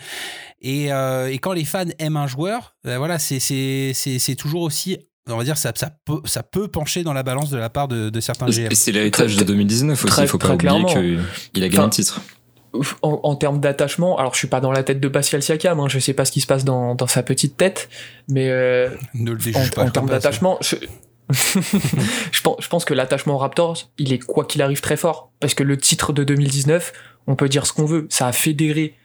Et, 0.62 0.92
euh, 0.92 1.32
et 1.32 1.40
quand 1.40 1.54
les 1.54 1.66
fans 1.66 1.86
aiment 2.00 2.18
un 2.18 2.28
joueur 2.28 2.76
ben 2.84 2.98
voilà 2.98 3.20
c'est 3.20 3.40
c'est 3.40 3.94
c'est 3.94 4.36
toujours 4.36 4.62
aussi 4.62 4.98
on 5.28 5.38
va 5.38 5.44
dire 5.44 5.58
ça, 5.58 5.72
ça, 5.76 5.92
peut, 6.06 6.22
ça 6.26 6.44
peut 6.44 6.68
pencher 6.68 7.04
dans 7.04 7.14
la 7.14 7.22
balance 7.22 7.50
de 7.50 7.58
la 7.58 7.70
part 7.70 7.88
de, 7.88 8.10
de 8.10 8.20
certains 8.20 8.48
GM. 8.48 8.70
C'est 8.74 8.92
l'héritage 8.92 9.36
de 9.36 9.44
2019 9.44 10.06
aussi, 10.06 10.22
il 10.22 10.28
faut 10.28 10.38
pas 10.38 10.54
oublier 10.54 10.72
qu'il 11.54 11.64
a 11.64 11.70
gagné 11.70 11.84
le 11.84 11.90
titre 11.92 12.22
en, 13.02 13.36
termes 13.36 13.60
d'attachement, 13.60 14.18
alors 14.18 14.34
je 14.34 14.40
suis 14.40 14.48
pas 14.48 14.62
dans 14.62 14.72
la 14.72 14.84
tête 14.84 15.00
de 15.00 15.08
Pascal 15.08 15.42
Siakam, 15.42 15.80
hein, 15.80 15.88
je 15.88 16.00
sais 16.00 16.14
pas 16.14 16.26
ce 16.26 16.32
qui 16.32 16.42
se 16.42 16.48
passe 16.48 16.66
dans, 16.66 16.96
dans 16.96 17.08
sa 17.08 17.24
petite 17.24 17.58
tête, 17.58 17.90
mais 18.28 18.50
euh, 18.50 18.90
ne 19.14 19.32
le 19.32 19.40
en, 19.56 19.68
pas, 19.74 19.84
en 19.84 19.90
termes 19.90 20.10
d'attachement, 20.10 20.58
je, 20.62 20.76
je, 21.30 22.42
pense, 22.42 22.58
je 22.60 22.68
pense 22.68 22.86
que 22.86 22.94
l'attachement 22.94 23.36
aux 23.36 23.40
Raptors, 23.40 23.90
il 23.98 24.14
est 24.14 24.20
quoi 24.20 24.46
qu'il 24.46 24.62
arrive 24.62 24.82
très 24.82 24.98
fort, 24.98 25.32
parce 25.40 25.54
que 25.54 25.64
le 25.64 25.78
titre 25.78 26.14
de 26.14 26.24
2019, 26.24 26.94
on 27.28 27.36
peut 27.36 27.50
dire 27.50 27.66
ce 27.66 27.74
qu'on 27.74 27.86
veut, 27.86 28.08
ça 28.10 28.28
a 28.28 28.32
fédéré 28.32 28.96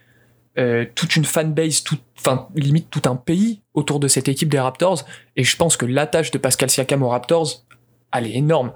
euh, 0.58 0.84
toute 0.94 1.16
une 1.16 1.24
fanbase, 1.24 1.82
tout, 1.82 1.98
enfin 2.18 2.48
limite 2.54 2.88
tout 2.90 3.02
un 3.06 3.16
pays 3.16 3.62
autour 3.72 3.98
de 3.98 4.08
cette 4.08 4.28
équipe 4.28 4.48
des 4.48 4.60
Raptors, 4.60 5.04
et 5.36 5.44
je 5.44 5.56
pense 5.56 5.76
que 5.76 5.86
l'attache 5.86 6.30
de 6.30 6.38
Pascal 6.38 6.70
Siakam 6.70 7.02
aux 7.02 7.08
Raptors, 7.08 7.64
elle 8.12 8.26
est 8.26 8.34
énorme. 8.34 8.72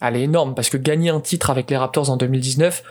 Elle 0.00 0.16
est 0.16 0.22
énorme, 0.22 0.54
parce 0.54 0.70
que 0.70 0.76
gagner 0.76 1.10
un 1.10 1.20
titre 1.20 1.50
avec 1.50 1.70
les 1.70 1.76
Raptors 1.76 2.10
en 2.10 2.16
2019, 2.16 2.82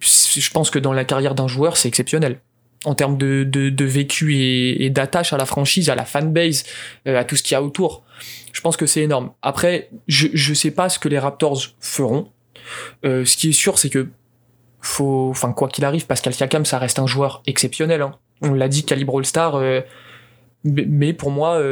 je 0.00 0.50
pense 0.50 0.70
que 0.70 0.78
dans 0.78 0.92
la 0.92 1.04
carrière 1.04 1.34
d'un 1.34 1.48
joueur, 1.48 1.76
c'est 1.76 1.88
exceptionnel. 1.88 2.40
En 2.84 2.94
termes 2.94 3.18
de, 3.18 3.84
vécu 3.84 4.36
et, 4.36 4.88
d'attache 4.88 5.32
à 5.32 5.36
la 5.36 5.44
franchise, 5.44 5.90
à 5.90 5.94
la 5.94 6.06
fanbase, 6.06 6.64
euh, 7.06 7.18
à 7.18 7.24
tout 7.24 7.36
ce 7.36 7.42
qu'il 7.42 7.52
y 7.52 7.56
a 7.56 7.62
autour. 7.62 8.02
Je 8.52 8.60
pense 8.62 8.76
que 8.76 8.86
c'est 8.86 9.02
énorme. 9.02 9.32
Après, 9.42 9.90
je, 10.08 10.28
je 10.32 10.54
sais 10.54 10.70
pas 10.70 10.88
ce 10.88 10.98
que 10.98 11.08
les 11.08 11.18
Raptors 11.18 11.60
feront. 11.78 12.30
Euh, 13.04 13.24
ce 13.24 13.36
qui 13.36 13.50
est 13.50 13.52
sûr, 13.52 13.78
c'est 13.78 13.90
que 13.90 14.08
faut, 14.80 15.34
quoi 15.54 15.68
qu'il 15.68 15.84
arrive, 15.84 16.06
Pascal 16.06 16.32
Siakam, 16.32 16.64
ça 16.64 16.78
reste 16.78 16.98
un 16.98 17.06
joueur 17.06 17.42
exceptionnel. 17.46 18.00
Hein. 18.00 18.12
On 18.40 18.54
l'a 18.54 18.68
dit, 18.68 18.84
calibre 18.84 19.18
All-Star. 19.18 19.56
Euh, 19.56 19.82
mais 20.64 21.12
pour 21.12 21.30
moi, 21.30 21.62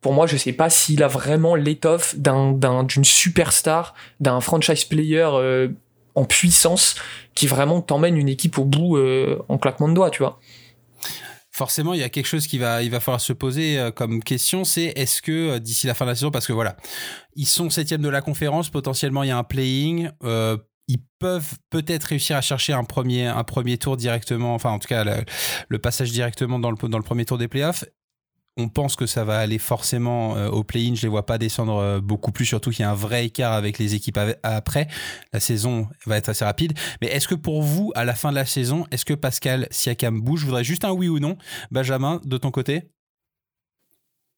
pour 0.00 0.12
moi, 0.12 0.26
je 0.26 0.36
sais 0.36 0.52
pas 0.52 0.68
s'il 0.68 1.02
a 1.04 1.08
vraiment 1.08 1.54
l'étoffe 1.54 2.16
d'un, 2.16 2.52
d'une 2.82 3.04
superstar, 3.04 3.94
d'un 4.20 4.40
franchise 4.40 4.84
player 4.84 5.28
en 6.14 6.24
puissance 6.24 6.96
qui 7.34 7.46
vraiment 7.46 7.80
t'emmène 7.80 8.16
une 8.16 8.28
équipe 8.28 8.58
au 8.58 8.64
bout 8.64 8.96
euh, 8.96 9.38
en 9.48 9.58
claquement 9.58 9.88
de 9.88 9.94
doigts, 9.94 10.10
tu 10.10 10.22
vois. 10.22 10.38
Forcément, 11.50 11.94
il 11.94 12.00
y 12.00 12.02
a 12.02 12.08
quelque 12.08 12.26
chose 12.26 12.46
qui 12.46 12.58
va, 12.58 12.82
il 12.82 12.90
va 12.90 12.98
falloir 12.98 13.20
se 13.20 13.32
poser 13.32 13.78
euh, 13.78 13.90
comme 13.90 14.22
question, 14.22 14.64
c'est 14.64 14.92
est-ce 14.96 15.22
que 15.22 15.50
euh, 15.50 15.58
d'ici 15.58 15.86
la 15.86 15.94
fin 15.94 16.04
de 16.04 16.10
la 16.10 16.14
saison, 16.16 16.30
parce 16.30 16.46
que 16.46 16.52
voilà, 16.52 16.76
ils 17.36 17.46
sont 17.46 17.70
septième 17.70 18.02
de 18.02 18.08
la 18.08 18.22
conférence, 18.22 18.70
potentiellement 18.70 19.22
il 19.22 19.28
y 19.28 19.32
a 19.32 19.38
un 19.38 19.44
playing, 19.44 20.10
ils 20.86 21.00
peuvent 21.18 21.54
peut-être 21.70 22.04
réussir 22.04 22.36
à 22.36 22.42
chercher 22.42 22.74
un 22.74 22.84
premier, 22.84 23.26
un 23.26 23.44
premier 23.44 23.78
tour 23.78 23.96
directement, 23.96 24.54
enfin 24.54 24.70
en 24.70 24.78
tout 24.78 24.88
cas 24.88 25.04
le, 25.68 25.78
passage 25.78 26.10
directement 26.12 26.58
dans 26.58 26.70
le, 26.70 26.76
dans 26.88 26.98
le 26.98 27.04
premier 27.04 27.24
tour 27.24 27.38
des 27.38 27.48
playoffs 27.48 27.84
on 28.56 28.68
pense 28.68 28.94
que 28.94 29.06
ça 29.06 29.24
va 29.24 29.38
aller 29.38 29.58
forcément 29.58 30.36
euh, 30.36 30.48
au 30.48 30.62
play-in. 30.62 30.94
Je 30.94 31.02
les 31.02 31.08
vois 31.08 31.26
pas 31.26 31.38
descendre 31.38 31.76
euh, 31.76 32.00
beaucoup 32.00 32.32
plus, 32.32 32.44
surtout 32.44 32.70
qu'il 32.70 32.80
y 32.80 32.84
a 32.84 32.90
un 32.90 32.94
vrai 32.94 33.26
écart 33.26 33.52
avec 33.52 33.78
les 33.78 33.94
équipes 33.94 34.18
après. 34.42 34.88
La 35.32 35.40
saison 35.40 35.88
va 36.06 36.16
être 36.16 36.28
assez 36.28 36.44
rapide. 36.44 36.72
Mais 37.00 37.08
est-ce 37.08 37.26
que 37.26 37.34
pour 37.34 37.62
vous, 37.62 37.92
à 37.94 38.04
la 38.04 38.14
fin 38.14 38.30
de 38.30 38.36
la 38.36 38.46
saison, 38.46 38.86
est-ce 38.90 39.04
que 39.04 39.14
Pascal 39.14 39.66
Siakam 39.70 40.20
bouge? 40.20 40.40
Je 40.40 40.46
voudrais 40.46 40.64
juste 40.64 40.84
un 40.84 40.92
oui 40.92 41.08
ou 41.08 41.18
non. 41.18 41.36
Benjamin, 41.70 42.20
de 42.24 42.36
ton 42.36 42.50
côté? 42.50 42.90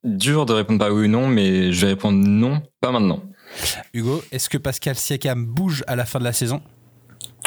Dur 0.03 0.45
de 0.45 0.53
répondre 0.53 0.79
pas 0.79 0.91
oui 0.91 1.05
ou 1.05 1.09
non, 1.09 1.27
mais 1.27 1.71
je 1.71 1.81
vais 1.85 1.93
répondre 1.93 2.17
non, 2.25 2.61
pas 2.81 2.91
maintenant. 2.91 3.21
Hugo, 3.93 4.23
est-ce 4.31 4.49
que 4.49 4.57
Pascal 4.57 4.95
Siakam 4.95 5.45
bouge 5.45 5.83
à 5.87 5.95
la 5.95 6.05
fin 6.05 6.19
de 6.19 6.23
la 6.23 6.33
saison? 6.33 6.61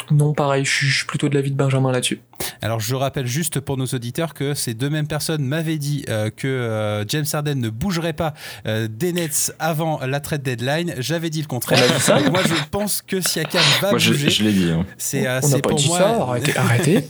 Non, 0.09 0.33
pareil, 0.33 0.65
je 0.65 0.85
suis 0.93 1.05
plutôt 1.05 1.29
de 1.29 1.35
l'avis 1.35 1.51
de 1.51 1.55
Benjamin 1.55 1.91
là-dessus. 1.91 2.21
Alors, 2.63 2.79
je 2.79 2.93
rappelle 2.93 3.25
juste 3.25 3.59
pour 3.59 3.75
nos 3.75 3.87
auditeurs 3.87 4.35
que 4.35 4.53
ces 4.53 4.75
deux 4.75 4.89
mêmes 4.89 5.07
personnes 5.07 5.43
m'avaient 5.43 5.79
dit 5.79 6.05
euh, 6.09 6.29
que 6.29 6.47
euh, 6.47 7.03
James 7.07 7.25
Harden 7.33 7.55
ne 7.55 7.69
bougerait 7.69 8.13
pas 8.13 8.35
euh, 8.67 8.87
des 8.87 9.13
Nets 9.13 9.53
avant 9.57 9.99
la 10.05 10.19
trade 10.19 10.43
deadline. 10.43 10.93
J'avais 10.99 11.31
dit 11.31 11.41
le 11.41 11.47
contraire. 11.47 11.79
moi, 12.31 12.41
je 12.45 12.53
pense 12.69 13.01
que 13.01 13.19
Siakam 13.19 13.63
va 13.81 13.91
bouger. 13.91 14.13
Je, 14.13 14.29
je 14.29 14.43
l'ai 14.43 14.53
dit. 14.53 14.69
Hein. 14.69 14.85
C'est 14.97 15.61
pour 15.63 15.81
moi. 15.87 15.97
Ça, 15.97 16.21
arrêtez. 16.21 17.03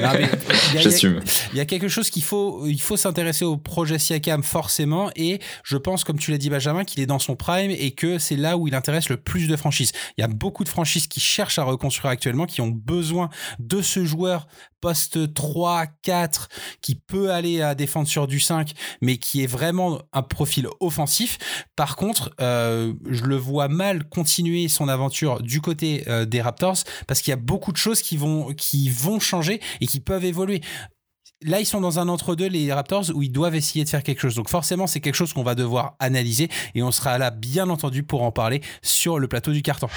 arrêtez. 0.00 0.38
J'assume. 0.78 1.20
Il 1.52 1.58
y 1.58 1.60
a 1.60 1.64
quelque 1.64 1.88
chose 1.88 2.08
qu'il 2.10 2.22
faut, 2.22 2.64
il 2.66 2.80
faut 2.80 2.96
s'intéresser 2.96 3.44
au 3.44 3.56
projet 3.56 3.98
Siakam 3.98 4.44
forcément, 4.44 5.10
et 5.16 5.40
je 5.64 5.76
pense, 5.76 6.04
comme 6.04 6.18
tu 6.18 6.30
l'as 6.30 6.38
dit 6.38 6.50
Benjamin, 6.50 6.84
qu'il 6.84 7.02
est 7.02 7.06
dans 7.06 7.18
son 7.18 7.34
prime 7.34 7.72
et 7.72 7.90
que 7.90 8.18
c'est 8.18 8.36
là 8.36 8.56
où 8.56 8.68
il 8.68 8.74
intéresse 8.76 9.08
le 9.08 9.16
plus 9.16 9.48
de 9.48 9.56
franchises. 9.56 9.90
Il 10.16 10.20
y 10.20 10.24
a 10.24 10.28
beaucoup 10.28 10.62
de 10.62 10.68
franchises 10.68 11.08
qui 11.08 11.20
cherchent 11.20 11.58
à 11.58 11.64
reconstruire 11.64 12.10
actuellement, 12.12 12.46
qui 12.46 12.60
ont 12.60 12.68
besoin 12.68 13.28
de 13.58 13.82
ce 13.82 14.04
joueur 14.04 14.46
poste 14.80 15.34
3, 15.34 15.86
4, 16.02 16.48
qui 16.80 16.94
peut 16.94 17.32
aller 17.32 17.62
à 17.62 17.74
défendre 17.74 18.08
sur 18.08 18.26
du 18.26 18.40
5, 18.40 18.72
mais 19.00 19.16
qui 19.16 19.42
est 19.42 19.46
vraiment 19.46 20.00
un 20.12 20.22
profil 20.22 20.68
offensif. 20.80 21.38
Par 21.76 21.96
contre, 21.96 22.30
euh, 22.40 22.94
je 23.08 23.24
le 23.24 23.36
vois 23.36 23.68
mal 23.68 24.08
continuer 24.08 24.68
son 24.68 24.88
aventure 24.88 25.42
du 25.42 25.60
côté 25.60 26.04
euh, 26.08 26.24
des 26.24 26.40
Raptors, 26.40 26.78
parce 27.06 27.20
qu'il 27.20 27.30
y 27.30 27.34
a 27.34 27.36
beaucoup 27.36 27.72
de 27.72 27.76
choses 27.76 28.02
qui 28.02 28.16
vont, 28.16 28.52
qui 28.54 28.88
vont 28.88 29.20
changer 29.20 29.60
et 29.80 29.86
qui 29.86 30.00
peuvent 30.00 30.24
évoluer 30.24 30.60
là, 31.42 31.60
ils 31.60 31.66
sont 31.66 31.80
dans 31.80 31.98
un 31.98 32.08
entre-deux, 32.08 32.48
les 32.48 32.72
Raptors, 32.72 33.04
où 33.14 33.22
ils 33.22 33.30
doivent 33.30 33.54
essayer 33.54 33.84
de 33.84 33.88
faire 33.88 34.02
quelque 34.02 34.20
chose. 34.20 34.34
Donc 34.34 34.48
forcément, 34.48 34.86
c'est 34.86 35.00
quelque 35.00 35.14
chose 35.14 35.32
qu'on 35.32 35.42
va 35.42 35.54
devoir 35.54 35.94
analyser 35.98 36.48
et 36.74 36.82
on 36.82 36.90
sera 36.90 37.18
là, 37.18 37.30
bien 37.30 37.68
entendu, 37.68 38.02
pour 38.02 38.22
en 38.22 38.32
parler 38.32 38.60
sur 38.82 39.18
le 39.18 39.28
plateau 39.28 39.52
du 39.52 39.62
carton. 39.62 39.88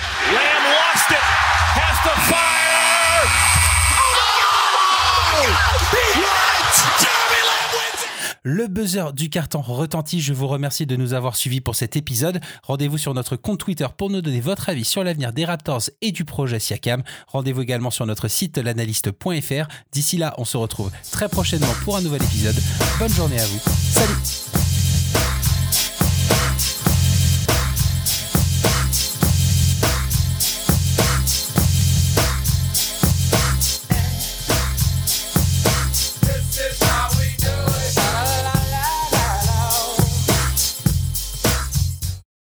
Le 8.43 8.67
buzzer 8.67 9.13
du 9.13 9.30
carton 9.30 9.62
retentit. 9.62 10.19
Je 10.19 10.34
vous 10.34 10.47
remercie 10.47 10.88
de 10.88 10.95
nous 10.95 11.13
avoir 11.13 11.36
suivis 11.36 11.62
pour 11.62 11.75
cet 11.75 11.95
épisode. 11.95 12.39
Rendez-vous 12.63 12.97
sur 12.97 13.13
notre 13.13 13.36
compte 13.36 13.60
Twitter 13.60 13.86
pour 13.95 14.10
nous 14.10 14.21
donner 14.21 14.41
votre 14.41 14.69
avis 14.69 14.84
sur 14.84 15.04
l'avenir 15.04 15.32
des 15.32 15.45
Raptors 15.45 15.84
et 16.01 16.12
du 16.12 16.25
projet 16.25 16.60
Siakam. 16.60 17.04
Rendez-vous 17.27 17.62
également 17.62 17.91
sur 17.91 18.08
notre 18.08 18.27
site 18.27 18.58
l'analyste.fr. 18.58 19.67
D'ici 19.91 20.17
là, 20.17 20.34
on 20.39 20.45
se 20.45 20.58
retrouve 20.58 20.91
très 21.12 21.30
prochainement 21.30 21.73
pour 21.84 21.97
un 21.97 22.01
nouvel 22.01 22.23
épisode. 22.23 22.58
Bonne 22.97 23.13
journée 23.13 23.39
à 23.39 23.45
vous. 23.45 23.60
Salut 23.69 24.61